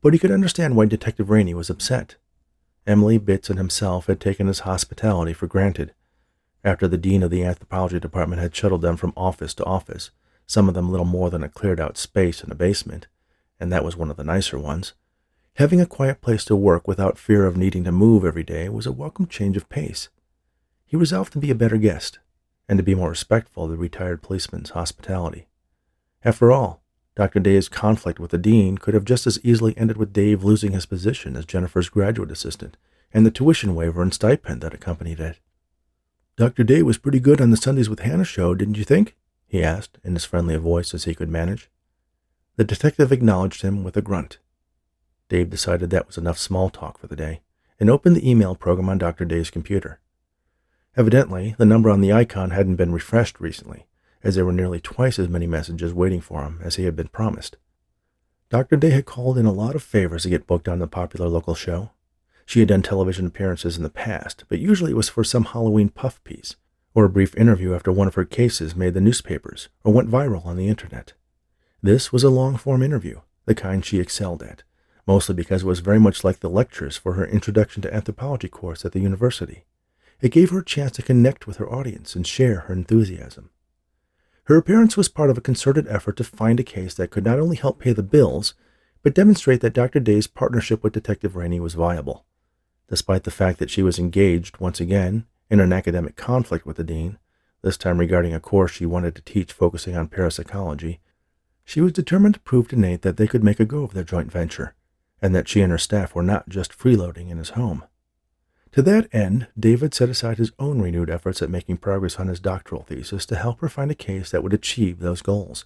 But 0.00 0.12
he 0.12 0.18
could 0.20 0.30
understand 0.30 0.76
why 0.76 0.86
Detective 0.86 1.28
Raney 1.28 1.54
was 1.54 1.68
upset. 1.68 2.14
Emily 2.86 3.18
Bits 3.18 3.50
and 3.50 3.58
himself 3.58 4.06
had 4.06 4.20
taken 4.20 4.46
his 4.46 4.60
hospitality 4.60 5.32
for 5.32 5.48
granted. 5.48 5.92
After 6.62 6.86
the 6.86 6.96
dean 6.96 7.24
of 7.24 7.32
the 7.32 7.42
anthropology 7.42 7.98
department 7.98 8.40
had 8.40 8.54
shuttled 8.54 8.82
them 8.82 8.96
from 8.96 9.12
office 9.16 9.54
to 9.54 9.64
office, 9.64 10.12
some 10.46 10.68
of 10.68 10.74
them 10.74 10.92
little 10.92 11.04
more 11.04 11.28
than 11.28 11.42
a 11.42 11.48
cleared 11.48 11.80
out 11.80 11.98
space 11.98 12.44
in 12.44 12.52
a 12.52 12.54
basement, 12.54 13.08
and 13.58 13.72
that 13.72 13.84
was 13.84 13.96
one 13.96 14.08
of 14.08 14.16
the 14.16 14.22
nicer 14.22 14.56
ones, 14.56 14.92
having 15.54 15.80
a 15.80 15.84
quiet 15.84 16.20
place 16.20 16.44
to 16.44 16.54
work 16.54 16.86
without 16.86 17.18
fear 17.18 17.44
of 17.44 17.56
needing 17.56 17.82
to 17.82 17.90
move 17.90 18.24
every 18.24 18.44
day 18.44 18.68
was 18.68 18.86
a 18.86 18.92
welcome 18.92 19.26
change 19.26 19.56
of 19.56 19.68
pace. 19.68 20.10
He 20.86 20.96
resolved 20.96 21.32
to 21.32 21.40
be 21.40 21.50
a 21.50 21.56
better 21.56 21.76
guest 21.76 22.20
and 22.70 22.78
to 22.78 22.84
be 22.84 22.94
more 22.94 23.10
respectful 23.10 23.64
of 23.64 23.70
the 23.70 23.76
retired 23.76 24.22
policeman's 24.22 24.70
hospitality. 24.70 25.48
After 26.24 26.52
all, 26.52 26.84
Dr. 27.16 27.40
Daye's 27.40 27.68
conflict 27.68 28.20
with 28.20 28.30
the 28.30 28.38
dean 28.38 28.78
could 28.78 28.94
have 28.94 29.04
just 29.04 29.26
as 29.26 29.40
easily 29.42 29.76
ended 29.76 29.96
with 29.96 30.12
Dave 30.12 30.44
losing 30.44 30.70
his 30.70 30.86
position 30.86 31.36
as 31.36 31.44
Jennifer's 31.44 31.88
graduate 31.88 32.30
assistant 32.30 32.76
and 33.12 33.26
the 33.26 33.30
tuition 33.32 33.74
waiver 33.74 34.02
and 34.02 34.14
stipend 34.14 34.60
that 34.60 34.72
accompanied 34.72 35.18
it. 35.18 35.40
Dr. 36.36 36.62
Daye 36.62 36.84
was 36.84 36.96
pretty 36.96 37.18
good 37.18 37.40
on 37.40 37.50
the 37.50 37.56
Sundays 37.56 37.90
with 37.90 37.98
Hannah 37.98 38.24
show, 38.24 38.54
didn't 38.54 38.78
you 38.78 38.84
think? 38.84 39.16
he 39.48 39.64
asked 39.64 39.98
in 40.04 40.14
as 40.14 40.24
friendly 40.24 40.54
a 40.54 40.60
voice 40.60 40.94
as 40.94 41.04
he 41.04 41.14
could 41.14 41.28
manage. 41.28 41.68
The 42.54 42.62
detective 42.62 43.10
acknowledged 43.10 43.62
him 43.62 43.82
with 43.82 43.96
a 43.96 44.02
grunt. 44.02 44.38
Dave 45.28 45.50
decided 45.50 45.90
that 45.90 46.06
was 46.06 46.16
enough 46.16 46.38
small 46.38 46.70
talk 46.70 46.98
for 46.98 47.08
the 47.08 47.16
day 47.16 47.40
and 47.80 47.90
opened 47.90 48.14
the 48.14 48.30
email 48.30 48.54
program 48.54 48.88
on 48.88 48.98
Dr. 48.98 49.24
Daye's 49.24 49.50
computer. 49.50 49.98
Evidently, 50.96 51.54
the 51.58 51.64
number 51.64 51.88
on 51.88 52.00
the 52.00 52.12
icon 52.12 52.50
hadn't 52.50 52.76
been 52.76 52.92
refreshed 52.92 53.40
recently, 53.40 53.86
as 54.22 54.34
there 54.34 54.44
were 54.44 54.52
nearly 54.52 54.80
twice 54.80 55.18
as 55.18 55.28
many 55.28 55.46
messages 55.46 55.94
waiting 55.94 56.20
for 56.20 56.42
him 56.42 56.60
as 56.62 56.76
he 56.76 56.84
had 56.84 56.96
been 56.96 57.08
promised. 57.08 57.56
Dr. 58.48 58.76
Daye 58.76 58.90
had 58.90 59.06
called 59.06 59.38
in 59.38 59.46
a 59.46 59.52
lot 59.52 59.76
of 59.76 59.82
favors 59.82 60.24
to 60.24 60.28
get 60.28 60.46
booked 60.46 60.68
on 60.68 60.80
the 60.80 60.88
popular 60.88 61.28
local 61.28 61.54
show. 61.54 61.90
She 62.44 62.58
had 62.58 62.68
done 62.68 62.82
television 62.82 63.26
appearances 63.26 63.76
in 63.76 63.84
the 63.84 63.90
past, 63.90 64.44
but 64.48 64.58
usually 64.58 64.90
it 64.90 64.96
was 64.96 65.08
for 65.08 65.22
some 65.22 65.44
Halloween 65.44 65.88
puff 65.88 66.22
piece, 66.24 66.56
or 66.92 67.04
a 67.04 67.08
brief 67.08 67.36
interview 67.36 67.74
after 67.74 67.92
one 67.92 68.08
of 68.08 68.16
her 68.16 68.24
cases 68.24 68.74
made 68.74 68.94
the 68.94 69.00
newspapers 69.00 69.68
or 69.84 69.92
went 69.92 70.10
viral 70.10 70.44
on 70.44 70.56
the 70.56 70.66
internet. 70.66 71.12
This 71.80 72.12
was 72.12 72.24
a 72.24 72.30
long 72.30 72.56
form 72.56 72.82
interview, 72.82 73.20
the 73.46 73.54
kind 73.54 73.84
she 73.84 74.00
excelled 74.00 74.42
at, 74.42 74.64
mostly 75.06 75.36
because 75.36 75.62
it 75.62 75.66
was 75.66 75.78
very 75.78 76.00
much 76.00 76.24
like 76.24 76.40
the 76.40 76.50
lectures 76.50 76.96
for 76.96 77.12
her 77.12 77.24
Introduction 77.24 77.80
to 77.82 77.94
Anthropology 77.94 78.48
course 78.48 78.84
at 78.84 78.90
the 78.90 79.00
university. 79.00 79.64
It 80.20 80.32
gave 80.32 80.50
her 80.50 80.58
a 80.58 80.64
chance 80.64 80.92
to 80.92 81.02
connect 81.02 81.46
with 81.46 81.56
her 81.56 81.72
audience 81.72 82.14
and 82.14 82.26
share 82.26 82.60
her 82.60 82.74
enthusiasm. 82.74 83.50
Her 84.44 84.56
appearance 84.56 84.96
was 84.96 85.08
part 85.08 85.30
of 85.30 85.38
a 85.38 85.42
concerted 85.42 85.86
effort 85.88 86.16
to 86.16 86.24
find 86.24 86.60
a 86.60 86.64
case 86.64 86.94
that 86.94 87.10
could 87.10 87.24
not 87.24 87.38
only 87.38 87.56
help 87.56 87.78
pay 87.78 87.92
the 87.92 88.02
bills, 88.02 88.54
but 89.02 89.14
demonstrate 89.14 89.60
that 89.60 89.72
Dr. 89.72 90.00
Daye's 90.00 90.26
partnership 90.26 90.82
with 90.82 90.92
Detective 90.92 91.36
Raney 91.36 91.60
was 91.60 91.74
viable. 91.74 92.26
Despite 92.88 93.24
the 93.24 93.30
fact 93.30 93.58
that 93.60 93.70
she 93.70 93.82
was 93.82 93.98
engaged, 93.98 94.58
once 94.58 94.80
again, 94.80 95.24
in 95.48 95.60
an 95.60 95.72
academic 95.72 96.16
conflict 96.16 96.66
with 96.66 96.76
the 96.76 96.84
dean, 96.84 97.18
this 97.62 97.76
time 97.76 97.98
regarding 97.98 98.34
a 98.34 98.40
course 98.40 98.72
she 98.72 98.86
wanted 98.86 99.14
to 99.14 99.22
teach 99.22 99.52
focusing 99.52 99.96
on 99.96 100.08
parapsychology, 100.08 101.00
she 101.64 101.80
was 101.80 101.92
determined 101.92 102.34
to 102.34 102.40
prove 102.40 102.68
to 102.68 102.76
Nate 102.76 103.02
that 103.02 103.16
they 103.16 103.28
could 103.28 103.44
make 103.44 103.60
a 103.60 103.64
go 103.64 103.84
of 103.84 103.94
their 103.94 104.04
joint 104.04 104.32
venture, 104.32 104.74
and 105.22 105.34
that 105.34 105.48
she 105.48 105.60
and 105.60 105.70
her 105.70 105.78
staff 105.78 106.14
were 106.14 106.22
not 106.22 106.48
just 106.48 106.76
freeloading 106.76 107.30
in 107.30 107.38
his 107.38 107.50
home. 107.50 107.84
To 108.72 108.82
that 108.82 109.08
end, 109.12 109.48
David 109.58 109.94
set 109.94 110.08
aside 110.08 110.38
his 110.38 110.52
own 110.58 110.80
renewed 110.80 111.10
efforts 111.10 111.42
at 111.42 111.50
making 111.50 111.78
progress 111.78 112.20
on 112.20 112.28
his 112.28 112.38
doctoral 112.38 112.82
thesis 112.82 113.26
to 113.26 113.36
help 113.36 113.60
her 113.60 113.68
find 113.68 113.90
a 113.90 113.96
case 113.96 114.30
that 114.30 114.42
would 114.42 114.54
achieve 114.54 115.00
those 115.00 115.22
goals. 115.22 115.64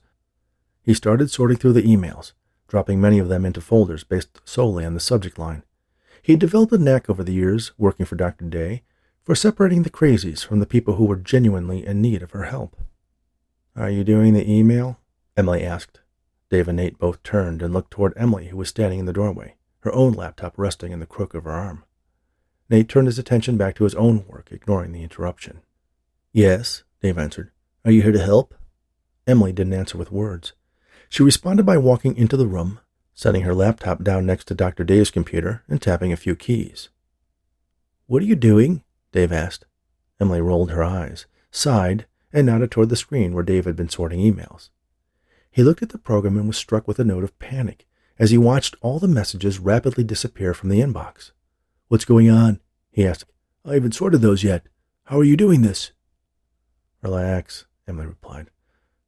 He 0.82 0.94
started 0.94 1.30
sorting 1.30 1.58
through 1.58 1.74
the 1.74 1.82
emails, 1.82 2.32
dropping 2.66 3.00
many 3.00 3.18
of 3.18 3.28
them 3.28 3.44
into 3.44 3.60
folders 3.60 4.04
based 4.04 4.40
solely 4.44 4.86
on 4.86 4.94
the 4.94 5.00
subject 5.00 5.38
line. 5.38 5.64
He 6.22 6.32
had 6.32 6.40
developed 6.40 6.72
a 6.72 6.78
knack 6.78 7.10
over 7.10 7.22
the 7.22 7.34
years, 7.34 7.72
working 7.76 8.06
for 8.06 8.16
Dr. 8.16 8.46
Daye, 8.46 8.82
for 9.22 9.34
separating 9.34 9.82
the 9.82 9.90
crazies 9.90 10.44
from 10.44 10.60
the 10.60 10.66
people 10.66 10.94
who 10.94 11.04
were 11.04 11.16
genuinely 11.16 11.86
in 11.86 12.00
need 12.00 12.22
of 12.22 12.30
her 12.30 12.44
help. 12.44 12.76
Are 13.76 13.90
you 13.90 14.04
doing 14.04 14.32
the 14.32 14.50
email? 14.50 14.98
Emily 15.36 15.62
asked. 15.62 16.00
Dave 16.50 16.68
and 16.68 16.76
Nate 16.76 16.98
both 16.98 17.22
turned 17.22 17.60
and 17.60 17.74
looked 17.74 17.90
toward 17.90 18.14
Emily, 18.16 18.48
who 18.48 18.56
was 18.56 18.68
standing 18.68 19.00
in 19.00 19.06
the 19.06 19.12
doorway, 19.12 19.56
her 19.80 19.92
own 19.92 20.12
laptop 20.12 20.54
resting 20.56 20.92
in 20.92 21.00
the 21.00 21.06
crook 21.06 21.34
of 21.34 21.44
her 21.44 21.50
arm. 21.50 21.84
Nate 22.70 22.88
turned 22.88 23.06
his 23.06 23.18
attention 23.18 23.56
back 23.56 23.74
to 23.76 23.84
his 23.84 23.94
own 23.94 24.24
work, 24.26 24.48
ignoring 24.50 24.92
the 24.92 25.02
interruption. 25.02 25.60
Yes, 26.32 26.82
Dave 27.02 27.18
answered. 27.18 27.50
Are 27.84 27.90
you 27.90 28.02
here 28.02 28.12
to 28.12 28.24
help? 28.24 28.54
Emily 29.26 29.52
didn't 29.52 29.74
answer 29.74 29.98
with 29.98 30.12
words. 30.12 30.52
She 31.08 31.22
responded 31.22 31.64
by 31.64 31.76
walking 31.76 32.16
into 32.16 32.36
the 32.36 32.46
room, 32.46 32.80
setting 33.14 33.42
her 33.42 33.54
laptop 33.54 34.02
down 34.02 34.26
next 34.26 34.46
to 34.46 34.54
Dr. 34.54 34.84
Daye's 34.84 35.10
computer, 35.10 35.62
and 35.68 35.80
tapping 35.80 36.12
a 36.12 36.16
few 36.16 36.34
keys. 36.34 36.88
What 38.06 38.22
are 38.22 38.26
you 38.26 38.36
doing? 38.36 38.82
Dave 39.12 39.32
asked. 39.32 39.64
Emily 40.20 40.40
rolled 40.40 40.70
her 40.70 40.82
eyes, 40.82 41.26
sighed, 41.50 42.06
and 42.32 42.46
nodded 42.46 42.70
toward 42.70 42.88
the 42.88 42.96
screen 42.96 43.32
where 43.32 43.44
Dave 43.44 43.64
had 43.64 43.76
been 43.76 43.88
sorting 43.88 44.20
emails. 44.20 44.70
He 45.50 45.62
looked 45.62 45.82
at 45.82 45.90
the 45.90 45.98
program 45.98 46.36
and 46.36 46.48
was 46.48 46.56
struck 46.56 46.88
with 46.88 46.98
a 46.98 47.04
note 47.04 47.22
of 47.22 47.38
panic 47.38 47.86
as 48.18 48.30
he 48.30 48.38
watched 48.38 48.76
all 48.80 48.98
the 48.98 49.08
messages 49.08 49.58
rapidly 49.58 50.04
disappear 50.04 50.54
from 50.54 50.68
the 50.68 50.80
inbox. 50.80 51.30
What's 51.94 52.04
going 52.04 52.28
on? 52.28 52.58
he 52.90 53.06
asked. 53.06 53.30
I 53.64 53.74
haven't 53.74 53.94
sorted 53.94 54.20
those 54.20 54.42
yet. 54.42 54.66
How 55.04 55.20
are 55.20 55.22
you 55.22 55.36
doing 55.36 55.62
this? 55.62 55.92
Relax, 57.02 57.66
Emily 57.86 58.06
replied. 58.06 58.50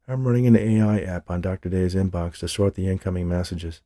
I'm 0.06 0.24
running 0.24 0.46
an 0.46 0.54
AI 0.54 1.00
app 1.00 1.28
on 1.28 1.40
Dr. 1.40 1.68
Daye's 1.68 1.96
inbox 1.96 2.38
to 2.38 2.48
sort 2.48 2.76
the 2.76 2.86
incoming 2.86 3.28
messages. 3.28 3.80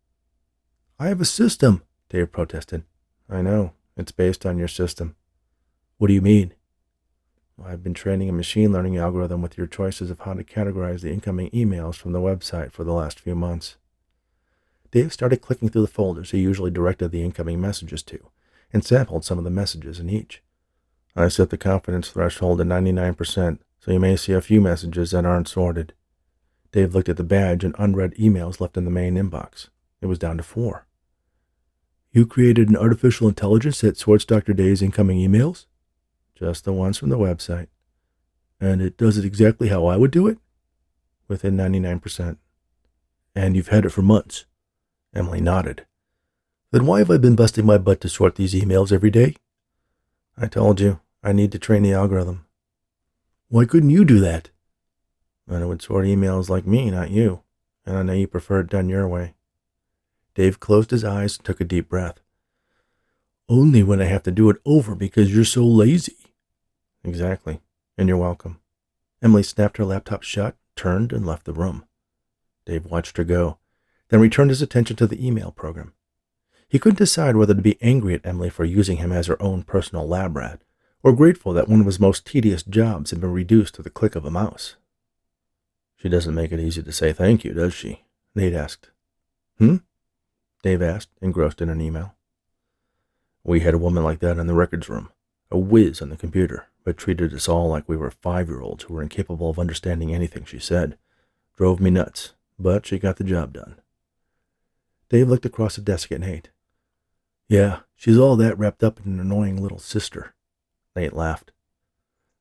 I 0.99 1.09
have 1.09 1.19
a 1.19 1.25
system, 1.25 1.83
Dave 2.11 2.31
protested. 2.31 2.85
I 3.27 3.41
know. 3.41 3.73
It's 3.97 4.13
based 4.13 4.45
on 4.45 4.59
your 4.59 4.69
system. 4.69 5.17
What 5.97 6.09
do 6.09 6.13
you 6.13 6.21
mean? 6.21 6.53
I've 7.65 7.83
been 7.83 7.95
training 7.95 8.29
a 8.29 8.35
machine 8.35 8.71
learning 8.71 8.99
algorithm 8.99 9.41
with 9.41 9.57
your 9.57 9.67
choices 9.67 10.11
of 10.11 10.21
how 10.21 10.35
to 10.35 10.45
categorize 10.45 11.01
the 11.01 11.11
incoming 11.11 11.49
emails 11.53 11.95
from 11.95 12.13
the 12.13 12.21
website 12.21 12.71
for 12.71 12.85
the 12.85 12.93
last 12.93 13.19
few 13.19 13.35
months. 13.35 13.79
Dave 14.91 15.11
started 15.11 15.41
clicking 15.41 15.71
through 15.71 15.87
the 15.87 15.89
folders 15.89 16.33
he 16.33 16.41
usually 16.41 16.71
directed 16.71 17.13
the 17.13 17.23
incoming 17.23 17.63
messages 17.63 18.03
to, 18.03 18.29
and 18.73 18.85
sampled 18.85 19.25
some 19.25 19.39
of 19.39 19.45
the 19.45 19.51
messages 19.51 19.99
in 19.99 20.09
each. 20.09 20.43
I 21.17 21.29
set 21.29 21.51
the 21.51 21.59
confidence 21.59 22.11
threshold 22.11 22.59
to 22.59 22.65
99%, 22.65 23.59
so 23.81 23.93
you 23.93 23.99
may 23.99 24.17
see 24.17 24.33
a 24.33 24.41
few 24.41 24.61
messages 24.61 25.11
that 25.11 25.25
aren't 25.25 25.49
sorted. 25.49 25.93
Dave 26.73 26.95
looked 26.95 27.09
at 27.09 27.17
the 27.17 27.25
badge 27.25 27.65
and 27.65 27.75
unread 27.79 28.15
emails 28.15 28.61
left 28.61 28.77
in 28.77 28.85
the 28.85 28.91
main 28.91 29.17
inbox. 29.17 29.69
It 30.01 30.07
was 30.07 30.19
down 30.19 30.37
to 30.37 30.43
four. 30.43 30.87
You 32.13 32.27
created 32.27 32.69
an 32.69 32.77
artificial 32.77 33.29
intelligence 33.29 33.81
that 33.81 33.97
sorts 33.97 34.25
Dr. 34.25 34.53
Daye's 34.53 34.83
incoming 34.83 35.19
emails? 35.19 35.67
Just 36.35 36.65
the 36.65 36.73
ones 36.73 36.99
from 36.99 37.09
the 37.09 37.19
website. 37.19 37.69
And 38.61 38.83
it 38.83 38.97
does 38.97 39.17
it 39.17 39.25
exactly 39.25 39.69
how 39.69 39.87
I 39.87 39.97
would 39.97 40.11
do 40.11 40.27
it? 40.27 40.39
Within 41.29 41.57
99%. 41.57 42.37
And 43.35 43.57
you've 43.57 43.69
had 43.69 43.85
it 43.85 43.91
for 43.91 44.03
months. 44.03 44.47
Emily 45.15 45.41
nodded. 45.41 45.87
Then 46.73 46.87
why 46.87 47.01
have 47.01 47.11
I 47.11 47.17
been 47.17 47.35
busting 47.35 47.67
my 47.67 47.79
butt 47.79 48.01
to 48.03 48.09
sort 48.09 48.37
these 48.37 48.55
emails 48.55 48.93
every 48.93 49.11
day? 49.11 49.35
I 50.37 50.47
told 50.47 50.81
you, 50.81 51.01
I 51.23 51.33
need 51.33 51.51
to 51.53 51.59
train 51.59 51.83
the 51.83 51.93
algorithm. 51.93 52.47
Why 53.49 53.65
couldn't 53.65 53.91
you 53.91 54.05
do 54.05 54.21
that? 54.21 54.51
And 55.49 55.65
it 55.65 55.67
would 55.67 55.83
sort 55.83 56.05
emails 56.07 56.49
like 56.49 56.67
me, 56.67 56.91
not 56.91 57.11
you. 57.11 57.43
And 57.85 57.97
I 57.97 58.03
know 58.03 58.13
you 58.13 58.29
prefer 58.29 58.61
it 58.61 58.71
done 58.71 58.89
your 58.89 59.09
way. 59.09 59.35
Dave 60.37 60.61
closed 60.61 60.93
his 60.93 61.05
eyes 61.05 61.37
and 61.37 61.45
took 61.45 61.61
a 61.61 61.65
deep 61.65 61.89
breath. 61.89 62.21
Only 63.49 63.83
when 63.83 64.01
I 64.01 64.05
have 64.05 64.23
to 64.23 64.31
do 64.31 64.49
it 64.49 64.59
over 64.65 64.95
because 64.95 65.35
you're 65.35 65.45
so 65.45 65.67
lazy. 65.67 66.17
Exactly. 67.03 67.61
And 67.99 68.09
you're 68.09 68.17
welcome. 68.17 68.61
Emily 69.21 69.43
snapped 69.43 69.79
her 69.79 69.85
laptop 69.85 70.23
shut, 70.23 70.57
turned, 70.77 71.13
and 71.13 71.27
left 71.27 71.47
the 71.47 71.53
room. 71.53 71.85
Dave 72.65 72.87
watched 72.87 73.17
her 73.17 73.25
go, 73.25 73.59
then 74.09 74.21
returned 74.21 74.51
his 74.51 74.63
attention 74.63 74.95
to 74.97 75.07
the 75.09 75.27
email 75.27 75.51
program. 75.51 75.93
He 76.71 76.79
couldn't 76.79 76.99
decide 76.99 77.35
whether 77.35 77.53
to 77.53 77.61
be 77.61 77.83
angry 77.83 78.15
at 78.15 78.25
Emily 78.25 78.49
for 78.49 78.65
using 78.65 78.99
him 78.99 79.11
as 79.11 79.27
her 79.27 79.43
own 79.43 79.65
personal 79.65 80.07
lab 80.07 80.37
rat, 80.37 80.63
or 81.03 81.13
grateful 81.13 81.53
that 81.53 81.69
one 81.69 81.81
of 81.81 81.87
his 81.87 81.99
most 81.99 82.25
tedious 82.25 82.63
jobs 82.63 83.11
had 83.11 83.21
been 83.21 83.33
reduced 83.33 83.75
to 83.75 83.83
the 83.83 83.91
click 83.91 84.15
of 84.15 84.25
a 84.25 84.31
mouse. 84.31 84.77
She 85.97 86.09
doesn't 86.09 86.35
make 86.35 86.53
it 86.53 86.61
easy 86.61 86.81
to 86.81 86.93
say 86.93 87.13
thank 87.13 87.45
you, 87.45 87.53
does 87.53 87.75
she? 87.75 88.05
Nate 88.37 88.55
asked. 88.55 88.91
Hmm? 89.59 89.79
Dave 90.63 90.81
asked, 90.81 91.11
engrossed 91.21 91.61
in 91.61 91.71
an 91.71 91.81
email. 91.81 92.15
We 93.43 93.61
had 93.61 93.75
a 93.75 93.79
woman 93.79 94.05
like 94.05 94.21
that 94.21 94.39
in 94.39 94.47
the 94.47 94.55
records 94.55 94.89
room, 94.89 95.11
a 95.51 95.59
whiz 95.59 96.01
on 96.01 96.11
the 96.11 96.17
computer, 96.17 96.69
but 96.85 96.97
treated 96.97 97.35
us 97.35 97.49
all 97.49 97.69
like 97.69 97.89
we 97.89 97.97
were 97.97 98.13
five 98.13 98.49
year 98.49 98.61
olds 98.61 98.85
who 98.85 98.95
were 98.95 99.03
incapable 99.03 99.51
of 99.51 99.59
understanding 99.59 100.15
anything 100.15 100.45
she 100.45 100.61
said. 100.61 100.97
Drove 101.57 101.81
me 101.81 101.91
nuts, 101.91 102.35
but 102.59 102.87
she 102.87 102.99
got 103.01 103.17
the 103.17 103.25
job 103.25 103.55
done. 103.55 103.81
Dave 105.09 105.29
looked 105.29 105.45
across 105.47 105.75
the 105.75 105.83
desk 105.83 106.13
at 106.13 106.21
Nate. 106.21 106.51
Yeah, 107.51 107.81
she's 107.97 108.17
all 108.17 108.37
that 108.37 108.57
wrapped 108.57 108.85
up 108.85 109.01
in 109.05 109.13
an 109.13 109.19
annoying 109.19 109.61
little 109.61 109.81
sister. 109.81 110.35
Nate 110.95 111.15
laughed. 111.15 111.51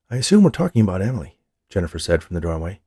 I 0.07 0.17
assume 0.17 0.43
we're 0.43 0.51
talking 0.51 0.83
about 0.83 1.01
Emily, 1.01 1.39
Jennifer 1.67 1.97
said 1.97 2.21
from 2.21 2.35
the 2.35 2.41
doorway. 2.41 2.79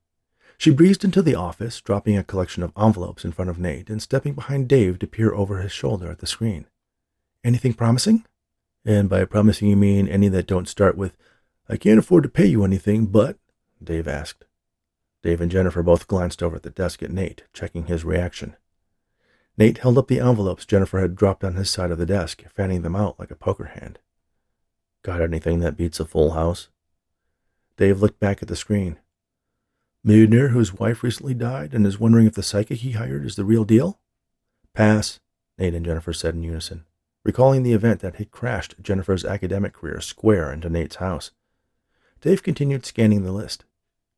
She 0.57 0.71
breezed 0.71 1.03
into 1.03 1.21
the 1.21 1.35
office, 1.35 1.81
dropping 1.81 2.17
a 2.17 2.23
collection 2.23 2.63
of 2.63 2.73
envelopes 2.79 3.25
in 3.25 3.33
front 3.33 3.51
of 3.51 3.59
Nate 3.59 3.91
and 3.91 4.01
stepping 4.01 4.35
behind 4.35 4.69
Dave 4.69 5.01
to 5.01 5.09
peer 5.09 5.35
over 5.35 5.59
his 5.59 5.73
shoulder 5.73 6.13
at 6.13 6.21
the 6.21 6.29
screen. 6.29 6.67
Anything 7.43 7.75
promising? 7.75 8.25
And 8.85 9.09
by 9.09 9.25
promising 9.25 9.67
you 9.67 9.77
mean 9.77 10.07
any 10.07 10.29
that 10.29 10.47
don't 10.47 10.69
start 10.69 10.97
with 10.97 11.17
I 11.69 11.77
can't 11.77 11.99
afford 11.99 12.23
to 12.23 12.29
pay 12.29 12.47
you 12.47 12.63
anything, 12.63 13.07
but, 13.07 13.37
Dave 13.83 14.07
asked. 14.07 14.45
Dave 15.25 15.41
and 15.41 15.51
Jennifer 15.51 15.83
both 15.83 16.07
glanced 16.07 16.41
over 16.41 16.55
at 16.55 16.63
the 16.63 16.71
desk 16.71 17.03
at 17.03 17.11
Nate, 17.11 17.43
checking 17.53 17.87
his 17.87 18.05
reaction. 18.05 18.55
Nate 19.59 19.79
held 19.79 19.99
up 19.99 20.09
the 20.09 20.21
envelopes 20.21 20.65
Jennifer 20.65 21.01
had 21.01 21.15
dropped 21.15 21.45
on 21.45 21.55
his 21.55 21.71
side 21.71 21.91
of 21.91 21.99
the 21.99 22.07
desk, 22.07 22.43
fanning 22.55 22.83
them 22.83 22.97
out 22.97 23.19
like 23.19 23.31
a 23.31 23.37
poker 23.37 23.67
hand. 23.67 23.99
Got 25.03 25.21
anything 25.21 25.61
that 25.61 25.77
beats 25.77 26.01
a 26.01 26.05
full 26.05 26.33
house? 26.33 26.69
Dave 27.77 28.01
looked 28.01 28.21
back 28.21 28.43
at 28.43 28.49
the 28.49 28.57
screen. 28.57 28.99
Millionaire 30.05 30.49
whose 30.49 30.75
wife 30.75 31.03
recently 31.03 31.35
died 31.35 31.75
and 31.75 31.87
is 31.87 32.01
wondering 32.01 32.27
if 32.27 32.35
the 32.35 32.43
psychic 32.43 32.79
he 32.79 32.93
hired 32.93 33.25
is 33.25 33.37
the 33.37 33.45
real 33.45 33.65
deal? 33.65 34.01
Pass, 34.75 35.21
Nate 35.59 35.75
and 35.75 35.85
Jennifer 35.85 36.13
said 36.13 36.35
in 36.35 36.43
unison, 36.43 36.85
recalling 37.25 37.63
the 37.63 37.73
event 37.73 38.01
that 38.01 38.17
had 38.17 38.31
crashed 38.31 38.77
Jennifer's 38.81 39.25
academic 39.25 39.75
career 39.75 40.01
square 40.01 40.53
into 40.53 40.71
Nate's 40.71 40.97
house. 40.97 41.31
Dave 42.21 42.43
continued 42.43 42.87
scanning 42.87 43.23
the 43.23 43.33
list. 43.33 43.65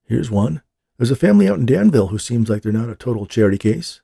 Here's 0.05 0.31
one. 0.31 0.63
There's 0.97 1.11
a 1.11 1.17
family 1.17 1.49
out 1.49 1.59
in 1.59 1.67
Danville 1.67 2.09
who 2.09 2.19
seems 2.19 2.49
like 2.49 2.63
they're 2.63 2.73
not 2.73 2.89
a 2.89 2.95
total 2.95 3.27
charity 3.27 3.59
case. 3.59 4.01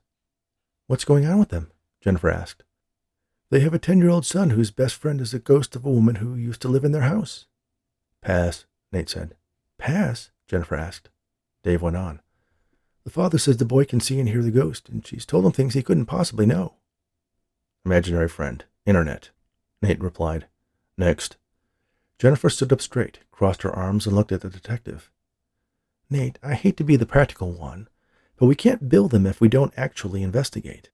What's 0.91 1.05
going 1.05 1.25
on 1.25 1.39
with 1.39 1.47
them? 1.47 1.71
Jennifer 2.01 2.29
asked. 2.29 2.65
They 3.49 3.61
have 3.61 3.73
a 3.73 3.79
ten 3.79 3.99
year 3.99 4.09
old 4.09 4.25
son 4.25 4.49
whose 4.49 4.71
best 4.71 4.95
friend 4.95 5.21
is 5.21 5.31
the 5.31 5.39
ghost 5.39 5.73
of 5.73 5.85
a 5.85 5.89
woman 5.89 6.15
who 6.15 6.35
used 6.35 6.61
to 6.63 6.67
live 6.67 6.83
in 6.83 6.91
their 6.91 7.03
house. 7.03 7.45
Pass, 8.21 8.65
Nate 8.91 9.07
said. 9.07 9.35
Pass? 9.77 10.31
Jennifer 10.49 10.75
asked. 10.75 11.07
Dave 11.63 11.81
went 11.81 11.95
on. 11.95 12.19
The 13.05 13.09
father 13.09 13.37
says 13.37 13.55
the 13.55 13.63
boy 13.63 13.85
can 13.85 14.01
see 14.01 14.19
and 14.19 14.27
hear 14.27 14.41
the 14.41 14.51
ghost, 14.51 14.89
and 14.89 15.07
she's 15.07 15.25
told 15.25 15.45
him 15.45 15.53
things 15.53 15.75
he 15.75 15.81
couldn't 15.81 16.07
possibly 16.07 16.45
know. 16.45 16.73
Imaginary 17.85 18.27
friend. 18.27 18.65
Internet. 18.85 19.29
Nate 19.81 20.01
replied. 20.01 20.47
Next. 20.97 21.37
Jennifer 22.19 22.49
stood 22.49 22.73
up 22.73 22.81
straight, 22.81 23.19
crossed 23.31 23.61
her 23.61 23.73
arms, 23.73 24.05
and 24.05 24.13
looked 24.13 24.33
at 24.33 24.41
the 24.41 24.49
detective. 24.49 25.09
Nate, 26.09 26.37
I 26.43 26.55
hate 26.55 26.75
to 26.75 26.83
be 26.83 26.97
the 26.97 27.05
practical 27.05 27.53
one, 27.53 27.87
but 28.41 28.47
we 28.47 28.55
can't 28.55 28.89
bill 28.89 29.07
them 29.07 29.27
if 29.27 29.39
we 29.39 29.47
don't 29.47 29.71
actually 29.77 30.23
investigate. 30.23 30.89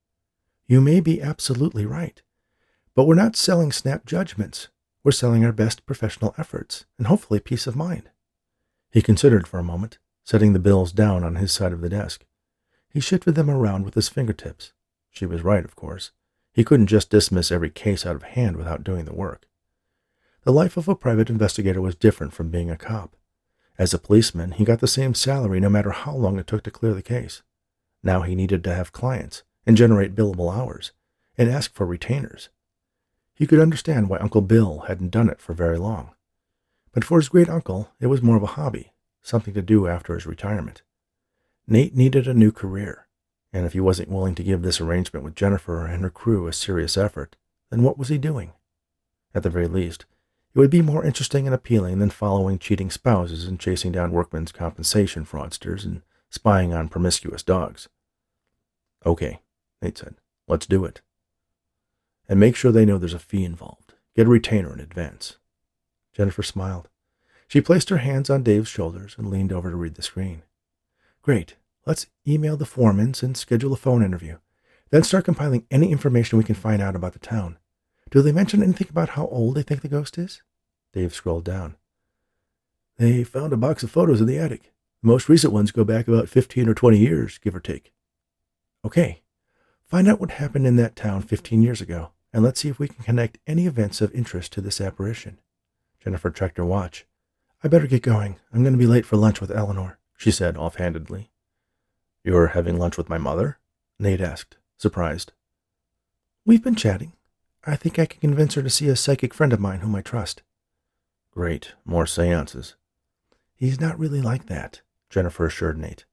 You 0.65 0.81
may 0.81 0.99
be 0.99 1.21
absolutely 1.21 1.86
right, 1.86 2.21
but 2.93 3.05
we're 3.05 3.15
not 3.15 3.38
selling 3.38 3.71
snap 3.71 4.05
judgments. 4.05 4.67
We're 5.01 5.13
selling 5.13 5.45
our 5.45 5.53
best 5.53 5.86
professional 5.86 6.36
efforts 6.38 6.83
and 6.97 7.07
hopefully 7.07 7.39
peace 7.39 7.65
of 7.65 7.73
mind. 7.73 8.10
He 8.91 9.01
considered 9.01 9.47
for 9.47 9.60
a 9.60 9.63
moment, 9.63 9.97
setting 10.25 10.51
the 10.51 10.60
bills 10.60 10.91
down 10.91 11.23
on 11.23 11.36
his 11.36 11.53
side 11.53 11.71
of 11.71 11.79
the 11.79 11.88
desk. 11.88 12.25
He 12.89 12.99
shifted 12.99 13.36
them 13.36 13.49
around 13.49 13.86
with 13.86 13.93
his 13.93 14.10
fingertips. 14.10 14.73
She 15.10 15.25
was 15.25 15.41
right, 15.41 15.63
of 15.63 15.77
course. 15.77 16.12
He 16.51 16.65
couldn't 16.65 16.88
just 16.88 17.10
dismiss 17.10 17.49
every 17.49 17.69
case 17.69 18.05
out 18.05 18.17
of 18.17 18.23
hand 18.23 18.57
without 18.57 18.83
doing 18.83 19.05
the 19.05 19.15
work. 19.15 19.47
The 20.43 20.51
life 20.51 20.75
of 20.75 20.89
a 20.89 20.95
private 20.95 21.29
investigator 21.29 21.79
was 21.79 21.95
different 21.95 22.33
from 22.33 22.49
being 22.49 22.69
a 22.69 22.75
cop. 22.75 23.15
As 23.78 23.94
a 23.94 24.00
policeman, 24.00 24.52
he 24.54 24.66
got 24.66 24.80
the 24.80 24.88
same 24.88 25.13
salary 25.13 25.60
no 25.60 25.70
matter 25.70 25.92
how 25.92 26.16
long 26.16 26.40
it 26.40 26.48
took 26.48 26.63
to 26.63 26.72
clear 26.72 26.94
the 26.94 27.04
case. 27.04 27.44
Now 28.02 28.22
he 28.22 28.36
needed 28.36 28.63
to 28.63 28.74
have 28.74 28.92
clients 28.92 29.44
and 29.66 29.78
generate 29.78 30.16
billable 30.16 30.56
hours 30.56 30.92
and 31.38 31.50
ask 31.50 31.74
for 31.74 31.86
retainers. 31.86 32.50
He 33.36 33.46
could 33.46 33.60
understand 33.60 34.10
why 34.10 34.18
Uncle 34.18 34.42
Bill 34.42 34.86
hadn't 34.88 35.12
done 35.12 35.30
it 35.30 35.40
for 35.40 35.54
very 35.54 35.78
long. 35.78 36.12
But 36.92 37.04
for 37.04 37.20
his 37.20 37.30
great 37.30 37.50
uncle, 37.50 37.92
it 38.00 38.08
was 38.08 38.24
more 38.24 38.36
of 38.36 38.44
a 38.44 38.48
hobby, 38.48 38.94
something 39.22 39.54
to 39.54 39.62
do 39.62 39.88
after 39.88 40.16
his 40.16 40.26
retirement. 40.26 40.82
Nate 41.68 41.96
needed 41.96 42.28
a 42.28 42.34
new 42.34 42.52
career, 42.52 43.08
and 43.54 43.68
if 43.68 43.74
he 43.74 43.80
wasn't 43.80 44.10
willing 44.10 44.34
to 44.36 44.44
give 44.44 44.63
this 44.63 44.82
arrangement 44.82 45.24
with 45.24 45.36
Jennifer 45.36 45.86
and 45.86 46.02
her 46.02 46.10
crew 46.10 46.48
a 46.48 46.54
serious 46.54 46.98
effort, 46.98 47.36
then 47.70 47.84
what 47.84 47.98
was 47.98 48.08
he 48.08 48.18
doing? 48.18 48.54
At 49.36 49.44
the 49.44 49.50
very 49.52 49.68
least, 49.68 50.06
It 50.58 50.62
would 50.62 50.72
be 50.72 50.82
more 50.82 51.06
interesting 51.06 51.46
and 51.46 51.54
appealing 51.54 52.00
than 52.00 52.10
following 52.10 52.58
cheating 52.58 52.89
spouses 52.89 53.46
and 53.46 53.60
chasing 53.60 53.91
down 53.91 54.12
workmen's 54.12 54.52
compensation 54.52 55.24
fraudsters 55.24 55.86
and 55.86 56.02
spying 56.32 56.74
on 56.74 56.89
promiscuous 56.89 57.43
dogs. 57.43 57.89
Okay, 59.06 59.41
Nate 59.84 60.00
said. 60.00 60.15
Let's 60.48 60.65
do 60.65 60.84
it. 60.84 61.02
And 62.28 62.39
make 62.39 62.56
sure 62.56 62.72
they 62.72 62.86
know 62.86 62.98
there's 62.98 63.13
a 63.13 63.20
fee 63.20 63.46
involved. 63.46 63.93
Get 64.15 64.26
a 64.26 64.32
retainer 64.32 64.74
in 64.74 64.80
advance. 64.80 65.38
Jennifer 66.12 66.41
smiled. 66.41 66.89
She 67.48 67.62
placed 67.62 67.89
her 67.89 67.98
hands 67.98 68.28
on 68.28 68.41
Dave's 68.41 68.67
shoulders 68.67 69.13
and 69.15 69.30
leaned 69.30 69.54
over 69.54 69.70
to 69.70 69.78
read 69.78 69.93
the 69.93 70.02
screen. 70.02 70.41
Great. 71.22 71.56
Let's 71.86 72.08
email 72.28 72.58
the 72.58 72.65
Foremans 72.65 73.22
and 73.22 73.38
schedule 73.38 73.74
a 73.74 73.78
phone 73.78 74.04
interview. 74.04 74.39
Then 74.89 75.04
start 75.04 75.26
compiling 75.26 75.67
any 75.70 75.91
information 75.91 76.39
we 76.39 76.43
can 76.43 76.56
find 76.56 76.82
out 76.82 76.96
about 76.96 77.13
the 77.13 77.20
town. 77.20 77.60
Do 78.10 78.24
they 78.24 78.32
mention 78.32 78.63
anything 78.63 78.88
about 78.89 79.10
how 79.10 79.28
old 79.28 79.56
they 79.56 79.63
think 79.63 79.82
the 79.82 79.88
ghost 79.88 80.17
is? 80.17 80.41
Dave 80.97 81.13
scrolled 81.13 81.45
down. 81.45 81.75
They 82.97 83.23
found 83.23 83.53
a 83.53 83.57
box 83.57 83.83
of 83.83 83.91
photos 83.91 84.19
in 84.19 84.25
the 84.25 84.39
attic. 84.39 84.73
The 85.03 85.07
most 85.07 85.29
recent 85.29 85.53
ones 85.53 85.69
go 85.69 85.83
back 85.83 86.07
about 86.07 86.27
15 86.27 86.67
or 86.67 86.73
20 86.73 86.97
years, 86.97 87.38
give 87.38 87.55
or 87.55 87.60
take. 87.60 87.93
Okay. 88.83 89.21
Find 89.83 90.07
out 90.07 90.19
what 90.19 90.31
happened 90.31 90.65
in 90.65 90.75
that 90.77 90.95
town 90.95 91.21
15 91.21 91.62
years 91.62 91.81
ago, 91.81 92.10
and 92.33 92.43
let's 92.43 92.60
see 92.60 92.69
if 92.69 92.79
we 92.79 92.88
can 92.88 93.03
connect 93.03 93.38
any 93.45 93.67
events 93.67 94.01
of 94.01 94.12
interest 94.15 94.51
to 94.53 94.62
this 94.62 94.81
apparition. 94.81 95.38
Jennifer 96.03 96.31
checked 96.31 96.57
her 96.57 96.65
watch. 96.65 97.05
I 97.63 97.67
better 97.67 97.86
get 97.86 98.01
going. 98.01 98.38
I'm 98.51 98.63
going 98.63 98.73
to 98.73 98.79
be 98.79 98.88
late 98.88 99.05
for 99.05 99.17
lunch 99.17 99.39
with 99.39 99.51
Eleanor, 99.51 99.99
she 100.17 100.31
said 100.31 100.57
offhandedly. 100.57 101.29
You're 102.23 102.47
having 102.47 102.79
lunch 102.79 102.97
with 102.97 103.07
my 103.07 103.19
mother? 103.19 103.60
Nate 103.99 104.19
asked, 104.19 104.57
surprised. 104.77 105.31
We've 106.43 106.63
been 106.63 106.75
chatting. 106.75 107.13
I 107.67 107.75
think 107.75 107.99
I 107.99 108.07
can 108.07 108.19
convince 108.19 108.55
her 108.55 108.63
to 108.63 108.69
see 108.71 108.88
a 108.88 108.95
psychic 108.95 109.36
friend 109.36 109.53
of 109.53 109.60
mine 109.60 109.81
whom 109.81 109.93
I 109.93 110.01
trust. 110.01 110.41
Great. 111.38 111.73
More 111.86 112.08
seances. 112.08 112.73
He's 113.54 113.80
not 113.80 114.00
really 114.00 114.23
like 114.23 114.47
that, 114.47 114.82
Jennifer 115.08 115.45
assured 115.45 115.78
Nate. 115.78 116.04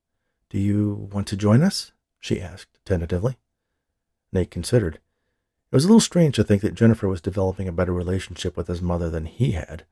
Do 0.50 0.58
you 0.58 1.08
want 1.10 1.26
to 1.28 1.36
join 1.36 1.62
us? 1.62 1.92
she 2.20 2.42
asked 2.42 2.78
tentatively. 2.84 3.38
Nate 4.34 4.50
considered. 4.50 4.96
It 4.96 5.00
was 5.74 5.86
a 5.86 5.88
little 5.88 6.00
strange 6.00 6.36
to 6.36 6.44
think 6.44 6.60
that 6.60 6.74
Jennifer 6.74 7.08
was 7.08 7.22
developing 7.22 7.66
a 7.68 7.72
better 7.72 7.94
relationship 7.94 8.54
with 8.54 8.66
his 8.66 8.82
mother 8.82 9.08
than 9.08 9.24
he 9.24 9.52
had. 9.52 9.86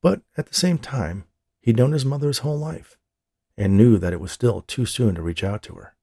But 0.00 0.22
at 0.36 0.46
the 0.46 0.54
same 0.54 0.78
time, 0.78 1.24
he'd 1.60 1.76
known 1.76 1.90
his 1.90 2.04
mother 2.04 2.28
his 2.28 2.38
whole 2.38 2.56
life 2.56 2.96
and 3.56 3.76
knew 3.76 3.98
that 3.98 4.12
it 4.12 4.20
was 4.20 4.30
still 4.30 4.60
too 4.60 4.86
soon 4.86 5.16
to 5.16 5.22
reach 5.22 5.42
out 5.42 5.64
to 5.64 5.74
her. 5.74 5.96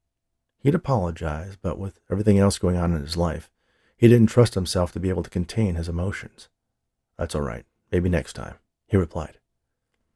He'd 0.59 0.75
apologized, 0.75 1.59
but 1.61 1.79
with 1.79 2.01
everything 2.11 2.37
else 2.37 2.57
going 2.57 2.75
on 2.75 2.93
in 2.93 3.01
his 3.01 3.15
life, 3.15 3.49
he 3.95 4.09
didn't 4.09 4.27
trust 4.27 4.55
himself 4.55 4.91
to 4.91 4.99
be 4.99 5.07
able 5.07 5.23
to 5.23 5.29
contain 5.29 5.75
his 5.75 5.87
emotions. 5.87 6.49
That's 7.17 7.33
all 7.33 7.39
right. 7.39 7.63
Maybe 7.91 8.09
next 8.09 8.33
time, 8.33 8.55
he 8.87 8.97
replied. 8.97 9.37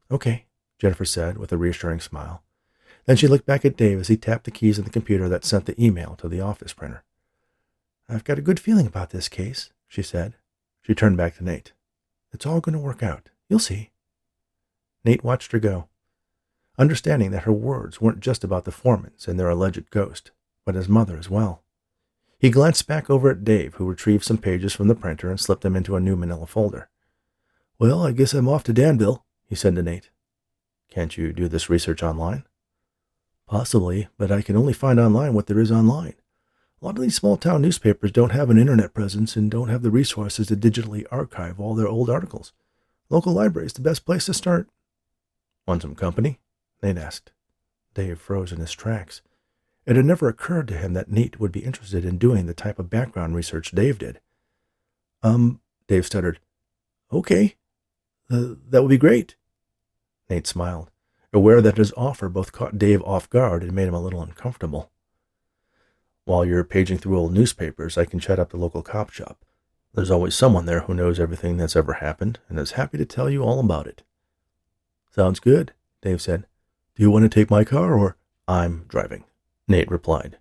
Okay, 0.09 0.45
Jennifer 0.79 1.05
said 1.05 1.37
with 1.37 1.51
a 1.51 1.57
reassuring 1.57 1.99
smile. 1.99 2.43
Then 3.05 3.15
she 3.15 3.27
looked 3.27 3.45
back 3.45 3.65
at 3.65 3.77
Dave 3.77 3.99
as 3.99 4.07
he 4.07 4.17
tapped 4.17 4.43
the 4.43 4.51
keys 4.51 4.77
on 4.77 4.85
the 4.85 4.91
computer 4.91 5.27
that 5.29 5.45
sent 5.45 5.65
the 5.65 5.83
email 5.83 6.15
to 6.17 6.27
the 6.27 6.41
office 6.41 6.73
printer. 6.73 7.03
I've 8.07 8.23
got 8.23 8.37
a 8.37 8.43
good 8.43 8.59
feeling 8.59 8.85
about 8.85 9.11
this 9.11 9.29
case, 9.29 9.71
she 9.87 10.01
said. 10.03 10.35
She 10.81 10.93
turned 10.93 11.17
back 11.17 11.37
to 11.37 11.43
Nate. 11.43 11.73
It's 12.33 12.45
all 12.45 12.59
going 12.59 12.73
to 12.73 12.79
work 12.79 13.01
out. 13.01 13.29
You'll 13.49 13.59
see. 13.59 13.91
Nate 15.03 15.23
watched 15.23 15.51
her 15.51 15.59
go, 15.59 15.87
understanding 16.77 17.31
that 17.31 17.43
her 17.43 17.53
words 17.53 17.99
weren't 17.99 18.19
just 18.19 18.43
about 18.43 18.65
the 18.65 18.71
Foremans 18.71 19.27
and 19.27 19.39
their 19.39 19.49
alleged 19.49 19.89
ghost, 19.89 20.31
but 20.65 20.75
his 20.75 20.87
mother 20.87 21.17
as 21.17 21.29
well. 21.29 21.63
He 22.39 22.49
glanced 22.49 22.87
back 22.87 23.09
over 23.09 23.29
at 23.31 23.43
Dave, 23.43 23.75
who 23.75 23.85
retrieved 23.85 24.23
some 24.23 24.37
pages 24.37 24.73
from 24.73 24.87
the 24.87 24.95
printer 24.95 25.29
and 25.29 25.39
slipped 25.39 25.61
them 25.61 25.75
into 25.75 25.95
a 25.95 25.99
new 25.99 26.15
manila 26.15 26.47
folder. 26.47 26.89
Well, 27.81 28.05
I 28.05 28.11
guess 28.11 28.35
I'm 28.35 28.47
off 28.47 28.63
to 28.65 28.73
Danville, 28.73 29.25
he 29.49 29.55
said 29.55 29.73
to 29.73 29.81
Nate. 29.81 30.11
Can't 30.91 31.17
you 31.17 31.33
do 31.33 31.47
this 31.47 31.67
research 31.67 32.03
online? 32.03 32.43
Possibly, 33.47 34.07
but 34.19 34.31
I 34.31 34.43
can 34.43 34.55
only 34.55 34.71
find 34.71 34.99
online 34.99 35.33
what 35.33 35.47
there 35.47 35.59
is 35.59 35.71
online. 35.71 36.13
A 36.79 36.85
lot 36.85 36.95
of 36.95 37.01
these 37.01 37.15
small 37.15 37.37
town 37.37 37.63
newspapers 37.63 38.11
don't 38.11 38.33
have 38.33 38.51
an 38.51 38.59
internet 38.59 38.93
presence 38.93 39.35
and 39.35 39.49
don't 39.49 39.69
have 39.69 39.81
the 39.81 39.89
resources 39.89 40.45
to 40.49 40.55
digitally 40.55 41.07
archive 41.09 41.59
all 41.59 41.73
their 41.73 41.87
old 41.87 42.07
articles. 42.07 42.53
Local 43.09 43.33
library 43.33 43.65
is 43.65 43.73
the 43.73 43.81
best 43.81 44.05
place 44.05 44.27
to 44.27 44.33
start. 44.35 44.69
Want 45.65 45.81
some 45.81 45.95
company? 45.95 46.37
Nate 46.83 46.99
asked. 46.99 47.31
Dave 47.95 48.19
froze 48.19 48.51
in 48.51 48.59
his 48.59 48.73
tracks. 48.73 49.23
It 49.87 49.95
had 49.95 50.05
never 50.05 50.27
occurred 50.27 50.67
to 50.67 50.77
him 50.77 50.93
that 50.93 51.09
Nate 51.09 51.39
would 51.39 51.51
be 51.51 51.65
interested 51.65 52.05
in 52.05 52.19
doing 52.19 52.45
the 52.45 52.53
type 52.53 52.77
of 52.77 52.91
background 52.91 53.33
research 53.33 53.71
Dave 53.71 53.97
did. 53.97 54.19
Um, 55.23 55.61
Dave 55.87 56.05
stuttered. 56.05 56.37
Okay. 57.11 57.55
That 58.31 58.81
would 58.81 58.89
be 58.89 58.97
great. 58.97 59.35
Nate 60.29 60.47
smiled, 60.47 60.89
aware 61.33 61.61
that 61.61 61.77
his 61.77 61.91
offer 61.97 62.29
both 62.29 62.53
caught 62.53 62.77
Dave 62.77 63.01
off 63.03 63.29
guard 63.29 63.61
and 63.61 63.73
made 63.73 63.89
him 63.89 63.93
a 63.93 64.01
little 64.01 64.21
uncomfortable. 64.21 64.89
While 66.23 66.45
you're 66.45 66.63
paging 66.63 66.97
through 66.97 67.17
old 67.17 67.33
newspapers, 67.33 67.97
I 67.97 68.05
can 68.05 68.19
chat 68.19 68.39
up 68.39 68.51
the 68.51 68.57
local 68.57 68.83
cop 68.83 69.11
shop. 69.11 69.43
There's 69.93 70.11
always 70.11 70.33
someone 70.33 70.65
there 70.65 70.81
who 70.81 70.93
knows 70.93 71.19
everything 71.19 71.57
that's 71.57 71.75
ever 71.75 71.93
happened 71.93 72.39
and 72.47 72.57
is 72.57 72.71
happy 72.71 72.97
to 72.97 73.05
tell 73.05 73.29
you 73.29 73.43
all 73.43 73.59
about 73.59 73.87
it. 73.87 74.03
Sounds 75.13 75.41
good, 75.41 75.73
Dave 76.01 76.21
said. 76.21 76.45
Do 76.95 77.03
you 77.03 77.11
want 77.11 77.23
to 77.23 77.29
take 77.29 77.49
my 77.49 77.65
car 77.65 77.95
or? 77.97 78.15
I'm 78.47 78.85
driving. 78.87 79.25
Nate 79.67 79.91
replied. 79.91 80.37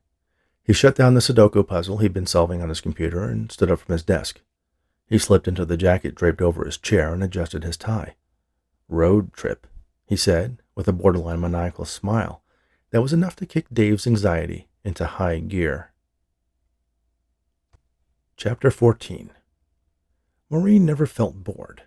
He 0.63 0.73
shut 0.73 0.95
down 0.95 1.15
the 1.15 1.21
Sudoku 1.21 1.67
puzzle 1.67 1.99
he'd 1.99 2.13
been 2.13 2.27
solving 2.27 2.63
on 2.63 2.69
his 2.69 2.81
computer 2.81 3.25
and 3.25 3.51
stood 3.51 3.71
up 3.73 3.81
from 3.81 3.95
his 3.95 4.05
desk. 4.05 4.41
He 5.11 5.19
slipped 5.19 5.49
into 5.49 5.65
the 5.65 5.77
jacket 5.77 6.15
draped 6.15 6.41
over 6.41 6.65
his 6.65 6.79
chair 6.79 7.13
and 7.13 7.23
adjusted 7.23 7.65
his 7.65 7.77
tie. 7.77 8.15
Road 8.89 9.33
trip, 9.33 9.67
he 10.07 10.15
said, 10.15 10.63
with 10.77 10.87
a 10.87 10.93
borderline 10.93 11.41
maniacal 11.41 11.85
smile 11.85 12.45
that 12.91 13.03
was 13.03 13.13
enough 13.13 13.35
to 13.37 13.47
kick 13.47 13.67
Dave's 13.73 14.07
anxiety 14.07 14.69
into 14.85 15.05
high 15.05 15.41
gear. 15.41 15.93
Chapter 18.37 18.71
14 18.71 19.33
Maureen 20.49 20.87
never 20.87 21.07
felt 21.07 21.43
bored. 21.43 21.83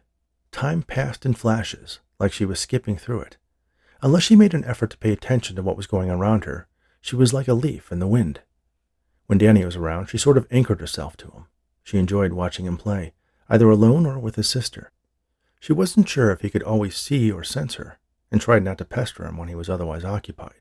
Time 0.51 0.83
passed 0.83 1.25
in 1.25 1.33
flashes, 1.33 1.99
like 2.19 2.33
she 2.33 2.45
was 2.45 2.59
skipping 2.59 2.97
through 2.97 3.21
it. 3.21 3.37
Unless 4.01 4.23
she 4.23 4.35
made 4.35 4.53
an 4.53 4.65
effort 4.65 4.89
to 4.91 4.97
pay 4.97 5.13
attention 5.13 5.55
to 5.55 5.63
what 5.63 5.77
was 5.77 5.87
going 5.87 6.09
around 6.09 6.43
her, 6.43 6.67
she 6.99 7.15
was 7.15 7.33
like 7.33 7.47
a 7.47 7.53
leaf 7.53 7.89
in 7.89 7.99
the 7.99 8.07
wind. 8.07 8.41
When 9.27 9.37
Danny 9.37 9.63
was 9.63 9.77
around, 9.77 10.07
she 10.07 10.17
sort 10.17 10.37
of 10.37 10.45
anchored 10.51 10.81
herself 10.81 11.15
to 11.17 11.27
him. 11.31 11.45
She 11.83 11.97
enjoyed 11.97 12.33
watching 12.33 12.65
him 12.65 12.77
play, 12.77 13.13
either 13.49 13.69
alone 13.69 14.05
or 14.05 14.17
with 14.17 14.35
his 14.35 14.49
sister. 14.49 14.91
She 15.59 15.73
wasn't 15.73 16.09
sure 16.09 16.31
if 16.31 16.41
he 16.41 16.49
could 16.49 16.63
always 16.63 16.97
see 16.97 17.31
or 17.31 17.43
sense 17.43 17.75
her, 17.75 17.99
and 18.31 18.41
tried 18.41 18.63
not 18.63 18.77
to 18.79 18.85
pester 18.85 19.25
him 19.25 19.37
when 19.37 19.49
he 19.49 19.55
was 19.55 19.69
otherwise 19.69 20.03
occupied. 20.03 20.55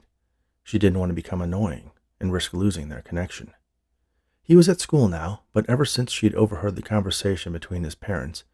She 0.63 0.79
didn't 0.79 0.99
want 0.99 1.11
to 1.11 1.15
become 1.15 1.41
annoying 1.41 1.93
and 2.21 2.33
risk 2.33 2.53
losing 2.53 2.89
their 2.89 3.03
connection. 3.03 3.53
He 4.43 4.57
was 4.57 4.69
at 4.69 4.81
school 4.81 5.09
now, 5.09 5.43
but 5.53 5.69
ever 5.69 5.85
since 5.85 6.13
she'd 6.13 6.35
overheard 6.35 6.77
the 6.77 6.83
conversation 6.83 7.53
between 7.53 7.85
his 7.85 7.95
parents, 7.95 8.45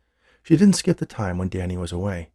she 0.42 0.56
didn't 0.56 0.76
skip 0.76 0.98
the 0.98 1.06
time 1.06 1.38
when 1.38 1.48
Danny 1.48 1.76
was 1.76 1.92
away. 1.92 2.30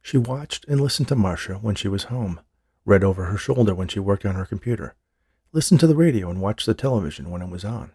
She 0.00 0.18
watched 0.18 0.64
and 0.68 0.80
listened 0.80 1.08
to 1.08 1.16
Marcia 1.16 1.54
when 1.54 1.74
she 1.74 1.88
was 1.88 2.04
home, 2.04 2.40
read 2.84 3.02
over 3.02 3.26
her 3.26 3.36
shoulder 3.36 3.74
when 3.74 3.88
she 3.88 3.98
worked 3.98 4.24
on 4.24 4.36
her 4.36 4.46
computer, 4.46 4.94
listened 5.52 5.80
to 5.80 5.86
the 5.86 5.96
radio 5.96 6.30
and 6.30 6.40
watched 6.40 6.66
the 6.66 6.74
television 6.74 7.30
when 7.30 7.42
it 7.42 7.50
was 7.50 7.64
on. 7.64 7.92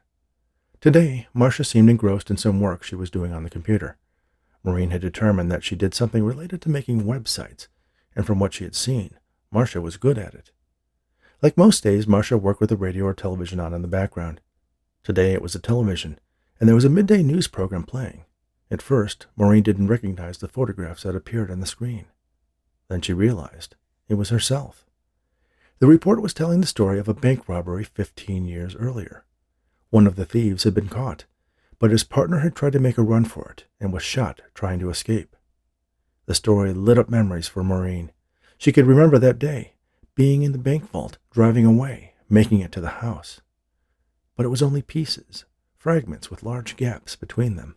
Today, 0.81 1.27
Marcia 1.31 1.63
seemed 1.63 1.91
engrossed 1.91 2.31
in 2.31 2.37
some 2.37 2.59
work 2.59 2.81
she 2.81 2.95
was 2.95 3.11
doing 3.11 3.31
on 3.33 3.43
the 3.43 3.51
computer. 3.51 3.97
Maureen 4.63 4.89
had 4.89 5.01
determined 5.01 5.51
that 5.51 5.63
she 5.63 5.75
did 5.75 5.93
something 5.93 6.23
related 6.23 6.59
to 6.63 6.71
making 6.71 7.03
websites, 7.03 7.67
and 8.15 8.25
from 8.25 8.39
what 8.39 8.55
she 8.55 8.63
had 8.63 8.73
seen, 8.73 9.11
Marcia 9.51 9.79
was 9.79 9.95
good 9.95 10.17
at 10.17 10.33
it. 10.33 10.49
Like 11.39 11.55
most 11.55 11.83
days, 11.83 12.07
Marcia 12.07 12.35
worked 12.35 12.59
with 12.59 12.71
the 12.71 12.77
radio 12.77 13.05
or 13.05 13.13
television 13.13 13.59
on 13.59 13.75
in 13.75 13.83
the 13.83 13.87
background. 13.87 14.41
Today 15.03 15.33
it 15.33 15.41
was 15.43 15.53
a 15.53 15.59
television, 15.59 16.17
and 16.59 16.67
there 16.67 16.75
was 16.75 16.85
a 16.85 16.89
midday 16.89 17.21
news 17.21 17.47
program 17.47 17.83
playing. 17.83 18.25
At 18.71 18.81
first, 18.81 19.27
Maureen 19.35 19.61
didn't 19.61 19.85
recognize 19.85 20.39
the 20.39 20.47
photographs 20.47 21.03
that 21.03 21.15
appeared 21.15 21.51
on 21.51 21.59
the 21.59 21.67
screen. 21.67 22.05
Then 22.87 23.01
she 23.01 23.13
realized 23.13 23.75
it 24.09 24.15
was 24.15 24.29
herself. 24.29 24.87
The 25.77 25.85
report 25.85 26.23
was 26.23 26.33
telling 26.33 26.59
the 26.59 26.65
story 26.65 26.97
of 26.97 27.07
a 27.07 27.13
bank 27.13 27.47
robbery 27.47 27.83
15 27.83 28.45
years 28.45 28.75
earlier. 28.75 29.25
One 29.91 30.07
of 30.07 30.15
the 30.15 30.25
thieves 30.25 30.63
had 30.63 30.73
been 30.73 30.89
caught, 30.89 31.25
but 31.77 31.91
his 31.91 32.03
partner 32.03 32.39
had 32.39 32.55
tried 32.55 32.73
to 32.73 32.79
make 32.79 32.97
a 32.97 33.03
run 33.03 33.25
for 33.25 33.51
it 33.51 33.65
and 33.79 33.93
was 33.93 34.01
shot 34.01 34.41
trying 34.55 34.79
to 34.79 34.89
escape. 34.89 35.35
The 36.25 36.33
story 36.33 36.73
lit 36.73 36.97
up 36.97 37.09
memories 37.09 37.47
for 37.47 37.63
Maureen. 37.63 38.11
She 38.57 38.71
could 38.71 38.87
remember 38.87 39.19
that 39.19 39.37
day, 39.37 39.73
being 40.15 40.41
in 40.41 40.51
the 40.51 40.57
bank 40.57 40.89
vault, 40.89 41.19
driving 41.29 41.65
away, 41.65 42.15
making 42.27 42.61
it 42.61 42.71
to 42.71 42.81
the 42.81 42.89
house. 43.05 43.41
But 44.35 44.47
it 44.47 44.49
was 44.49 44.63
only 44.63 44.81
pieces, 44.81 45.45
fragments 45.77 46.31
with 46.31 46.41
large 46.41 46.75
gaps 46.75 47.15
between 47.15 47.55
them. 47.55 47.75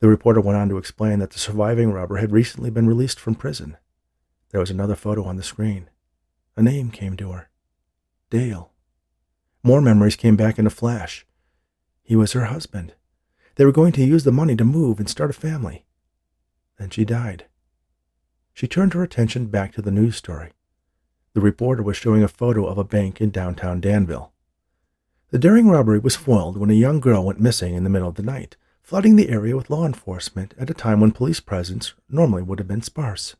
The 0.00 0.08
reporter 0.08 0.42
went 0.42 0.58
on 0.58 0.68
to 0.68 0.76
explain 0.76 1.20
that 1.20 1.30
the 1.30 1.38
surviving 1.38 1.90
robber 1.90 2.18
had 2.18 2.32
recently 2.32 2.68
been 2.68 2.86
released 2.86 3.18
from 3.18 3.34
prison 3.34 3.78
there 4.52 4.60
was 4.60 4.70
another 4.70 4.94
photo 4.94 5.24
on 5.24 5.36
the 5.36 5.42
screen. 5.42 5.88
A 6.56 6.62
name 6.62 6.90
came 6.90 7.16
to 7.16 7.32
her 7.32 7.48
Dale. 8.30 8.71
More 9.64 9.80
memories 9.80 10.16
came 10.16 10.36
back 10.36 10.58
in 10.58 10.66
a 10.66 10.70
flash. 10.70 11.24
He 12.02 12.16
was 12.16 12.32
her 12.32 12.46
husband. 12.46 12.94
They 13.54 13.64
were 13.64 13.72
going 13.72 13.92
to 13.92 14.04
use 14.04 14.24
the 14.24 14.32
money 14.32 14.56
to 14.56 14.64
move 14.64 14.98
and 14.98 15.08
start 15.08 15.30
a 15.30 15.34
family. 15.34 15.84
Then 16.78 16.90
she 16.90 17.04
died. 17.04 17.44
She 18.52 18.66
turned 18.66 18.92
her 18.94 19.02
attention 19.02 19.46
back 19.46 19.72
to 19.74 19.82
the 19.82 19.90
news 19.90 20.16
story. 20.16 20.50
The 21.34 21.40
reporter 21.40 21.82
was 21.82 21.96
showing 21.96 22.22
a 22.22 22.28
photo 22.28 22.66
of 22.66 22.76
a 22.76 22.84
bank 22.84 23.20
in 23.20 23.30
downtown 23.30 23.80
Danville. 23.80 24.32
The 25.30 25.38
daring 25.38 25.68
robbery 25.68 25.98
was 25.98 26.16
foiled 26.16 26.58
when 26.58 26.70
a 26.70 26.74
young 26.74 27.00
girl 27.00 27.24
went 27.24 27.40
missing 27.40 27.74
in 27.74 27.84
the 27.84 27.90
middle 27.90 28.08
of 28.08 28.16
the 28.16 28.22
night, 28.22 28.56
flooding 28.82 29.16
the 29.16 29.30
area 29.30 29.56
with 29.56 29.70
law 29.70 29.86
enforcement 29.86 30.54
at 30.58 30.68
a 30.68 30.74
time 30.74 31.00
when 31.00 31.12
police 31.12 31.40
presence 31.40 31.94
normally 32.10 32.42
would 32.42 32.58
have 32.58 32.68
been 32.68 32.82
sparse. 32.82 33.36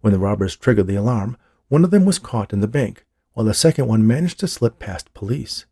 When 0.00 0.12
the 0.12 0.18
robbers 0.18 0.56
triggered 0.56 0.88
the 0.88 0.96
alarm, 0.96 1.36
one 1.68 1.84
of 1.84 1.92
them 1.92 2.04
was 2.04 2.18
caught 2.18 2.52
in 2.52 2.60
the 2.60 2.66
bank, 2.66 3.05
while 3.36 3.44
the 3.44 3.52
second 3.52 3.86
one 3.86 4.06
managed 4.06 4.40
to 4.40 4.48
slip 4.48 4.78
past 4.78 5.12
police. 5.12 5.66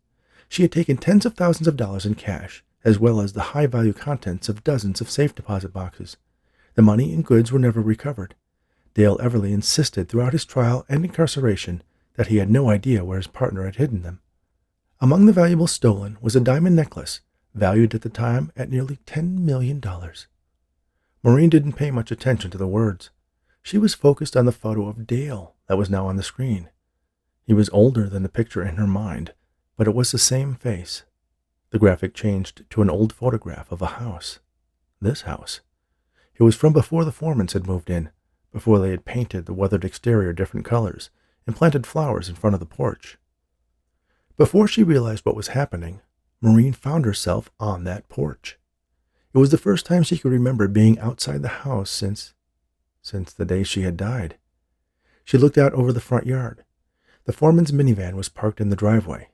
She 0.47 0.61
had 0.61 0.71
taken 0.71 0.97
tens 0.97 1.25
of 1.25 1.33
thousands 1.33 1.67
of 1.67 1.75
dollars 1.75 2.05
in 2.05 2.13
cash, 2.13 2.63
as 2.83 2.99
well 2.99 3.19
as 3.19 3.33
the 3.33 3.55
high 3.55 3.65
value 3.65 3.91
contents 3.91 4.47
of 4.47 4.63
dozens 4.63 5.01
of 5.01 5.09
safe 5.09 5.33
deposit 5.33 5.73
boxes. 5.73 6.15
The 6.75 6.83
money 6.83 7.11
and 7.11 7.25
goods 7.25 7.51
were 7.51 7.57
never 7.57 7.81
recovered. 7.81 8.35
Dale 8.93 9.17
Everly 9.17 9.51
insisted 9.51 10.07
throughout 10.07 10.33
his 10.33 10.45
trial 10.45 10.85
and 10.87 11.03
incarceration 11.03 11.81
that 12.17 12.27
he 12.27 12.37
had 12.37 12.51
no 12.51 12.69
idea 12.69 13.03
where 13.03 13.17
his 13.17 13.25
partner 13.25 13.65
had 13.65 13.77
hidden 13.77 14.03
them. 14.03 14.19
Among 15.01 15.25
the 15.25 15.33
valuables 15.33 15.71
stolen 15.71 16.19
was 16.21 16.35
a 16.35 16.41
diamond 16.41 16.75
necklace, 16.75 17.21
valued 17.55 17.95
at 17.95 18.03
the 18.03 18.09
time 18.09 18.51
at 18.55 18.69
nearly 18.69 18.99
$10 19.07 19.39
million. 19.39 19.81
Maureen 21.23 21.49
didn't 21.49 21.73
pay 21.73 21.89
much 21.89 22.11
attention 22.11 22.51
to 22.51 22.59
the 22.59 22.67
words. 22.67 23.09
She 23.63 23.79
was 23.79 23.95
focused 23.95 24.37
on 24.37 24.45
the 24.45 24.51
photo 24.51 24.87
of 24.87 25.07
Dale 25.07 25.55
that 25.67 25.79
was 25.79 25.89
now 25.89 26.05
on 26.05 26.15
the 26.15 26.21
screen. 26.21 26.69
He 27.45 27.53
was 27.53 27.69
older 27.69 28.09
than 28.09 28.23
the 28.23 28.29
picture 28.29 28.63
in 28.63 28.77
her 28.77 28.87
mind, 28.87 29.33
but 29.77 29.87
it 29.87 29.93
was 29.93 30.11
the 30.11 30.17
same 30.17 30.55
face. 30.55 31.03
The 31.69 31.79
graphic 31.79 32.13
changed 32.13 32.63
to 32.71 32.81
an 32.81 32.89
old 32.89 33.13
photograph 33.13 33.71
of 33.71 33.81
a 33.81 33.97
house. 33.97 34.39
This 34.99 35.21
house. 35.21 35.61
It 36.35 36.43
was 36.43 36.55
from 36.55 36.73
before 36.73 37.05
the 37.05 37.11
Foremans 37.11 37.53
had 37.53 37.67
moved 37.67 37.89
in, 37.89 38.09
before 38.51 38.79
they 38.79 38.89
had 38.89 39.05
painted 39.05 39.45
the 39.45 39.53
weathered 39.53 39.85
exterior 39.85 40.33
different 40.33 40.65
colors 40.65 41.09
and 41.45 41.55
planted 41.55 41.85
flowers 41.85 42.29
in 42.29 42.35
front 42.35 42.53
of 42.53 42.59
the 42.59 42.65
porch. 42.65 43.17
Before 44.37 44.67
she 44.67 44.83
realized 44.83 45.25
what 45.25 45.35
was 45.35 45.49
happening, 45.49 46.01
Maureen 46.41 46.73
found 46.73 47.05
herself 47.05 47.49
on 47.59 47.83
that 47.83 48.09
porch. 48.09 48.57
It 49.33 49.37
was 49.37 49.51
the 49.51 49.57
first 49.57 49.85
time 49.85 50.03
she 50.03 50.17
could 50.17 50.31
remember 50.31 50.67
being 50.67 50.97
outside 50.99 51.41
the 51.41 51.49
house 51.49 51.89
since 51.89 52.33
since 53.01 53.31
the 53.31 53.45
day 53.45 53.61
she 53.61 53.83
had 53.83 53.97
died. 53.97 54.37
She 55.23 55.37
looked 55.37 55.59
out 55.59 55.73
over 55.73 55.93
the 55.93 55.99
front 55.99 56.25
yard. 56.25 56.63
The 57.25 57.33
Foremans' 57.33 57.71
minivan 57.71 58.13
was 58.13 58.29
parked 58.29 58.61
in 58.61 58.69
the 58.69 58.75
driveway. 58.75 59.29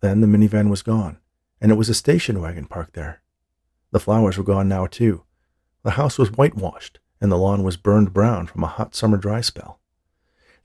Then 0.00 0.20
the 0.20 0.26
minivan 0.26 0.68
was 0.68 0.82
gone, 0.82 1.18
and 1.60 1.70
it 1.70 1.76
was 1.76 1.88
a 1.88 1.94
station 1.94 2.40
wagon 2.40 2.66
parked 2.66 2.94
there. 2.94 3.22
The 3.92 4.00
flowers 4.00 4.36
were 4.36 4.44
gone 4.44 4.68
now, 4.68 4.86
too. 4.86 5.22
The 5.84 5.92
house 5.92 6.18
was 6.18 6.32
whitewashed, 6.32 6.98
and 7.20 7.30
the 7.30 7.38
lawn 7.38 7.62
was 7.62 7.76
burned 7.76 8.12
brown 8.12 8.48
from 8.48 8.64
a 8.64 8.68
hot 8.68 8.96
summer 8.96 9.16
dry 9.16 9.40
spell. 9.40 9.78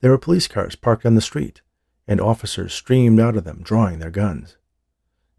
There 0.00 0.10
were 0.10 0.18
police 0.18 0.48
cars 0.48 0.74
parked 0.74 1.06
on 1.06 1.14
the 1.14 1.20
street, 1.20 1.62
and 2.08 2.20
officers 2.20 2.74
streamed 2.74 3.20
out 3.20 3.36
of 3.36 3.44
them 3.44 3.60
drawing 3.62 4.00
their 4.00 4.10
guns. 4.10 4.56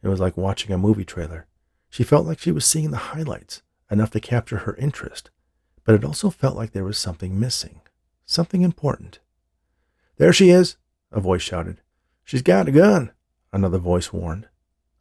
It 0.01 0.07
was 0.07 0.21
like 0.21 0.37
watching 0.37 0.71
a 0.71 0.77
movie 0.77 1.03
trailer. 1.03 1.47
She 1.89 2.05
felt 2.05 2.25
like 2.25 2.39
she 2.39 2.51
was 2.51 2.65
seeing 2.65 2.91
the 2.91 2.97
highlights, 2.97 3.61
enough 3.91 4.11
to 4.11 4.21
capture 4.21 4.59
her 4.59 4.75
interest, 4.77 5.29
but 5.83 5.95
it 5.95 6.05
also 6.05 6.29
felt 6.29 6.55
like 6.55 6.71
there 6.71 6.85
was 6.85 6.97
something 6.97 7.37
missing, 7.37 7.81
something 8.25 8.61
important. 8.61 9.19
There 10.17 10.31
she 10.31 10.49
is, 10.49 10.77
a 11.13 11.21
voice 11.21 11.41
shouted. 11.41 11.79
She's 12.23 12.41
got 12.41 12.67
a 12.67 12.71
gun, 12.71 13.11
another 13.51 13.77
voice 13.77 14.11
warned. 14.11 14.47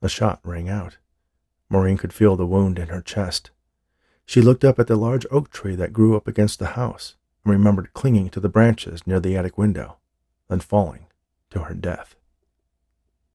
A 0.01 0.09
shot 0.09 0.40
rang 0.44 0.68
out. 0.68 0.98
Maureen 1.68 1.96
could 1.96 2.12
feel 2.12 2.37
the 2.37 2.46
wound 2.46 2.79
in 2.79 2.88
her 2.88 3.01
chest. 3.01 3.51
She 4.27 4.40
looked 4.40 4.64
up 4.64 4.79
at 4.79 4.87
the 4.87 4.96
large 4.96 5.27
oak 5.31 5.51
tree 5.51 5.75
that 5.77 5.92
grew 5.92 6.16
up 6.16 6.29
against 6.29 6.59
the 6.59 6.68
house 6.68 7.16
and 7.44 7.53
remembered 7.53 7.94
clinging 7.94 8.31
to 8.31 8.40
the 8.40 8.48
branches 8.48 9.07
near 9.07 9.20
the 9.20 9.37
attic 9.37 9.57
window, 9.57 9.96
then 10.48 10.61
falling 10.61 11.07
to 11.51 11.61
her 11.61 11.75
death. 11.75 12.14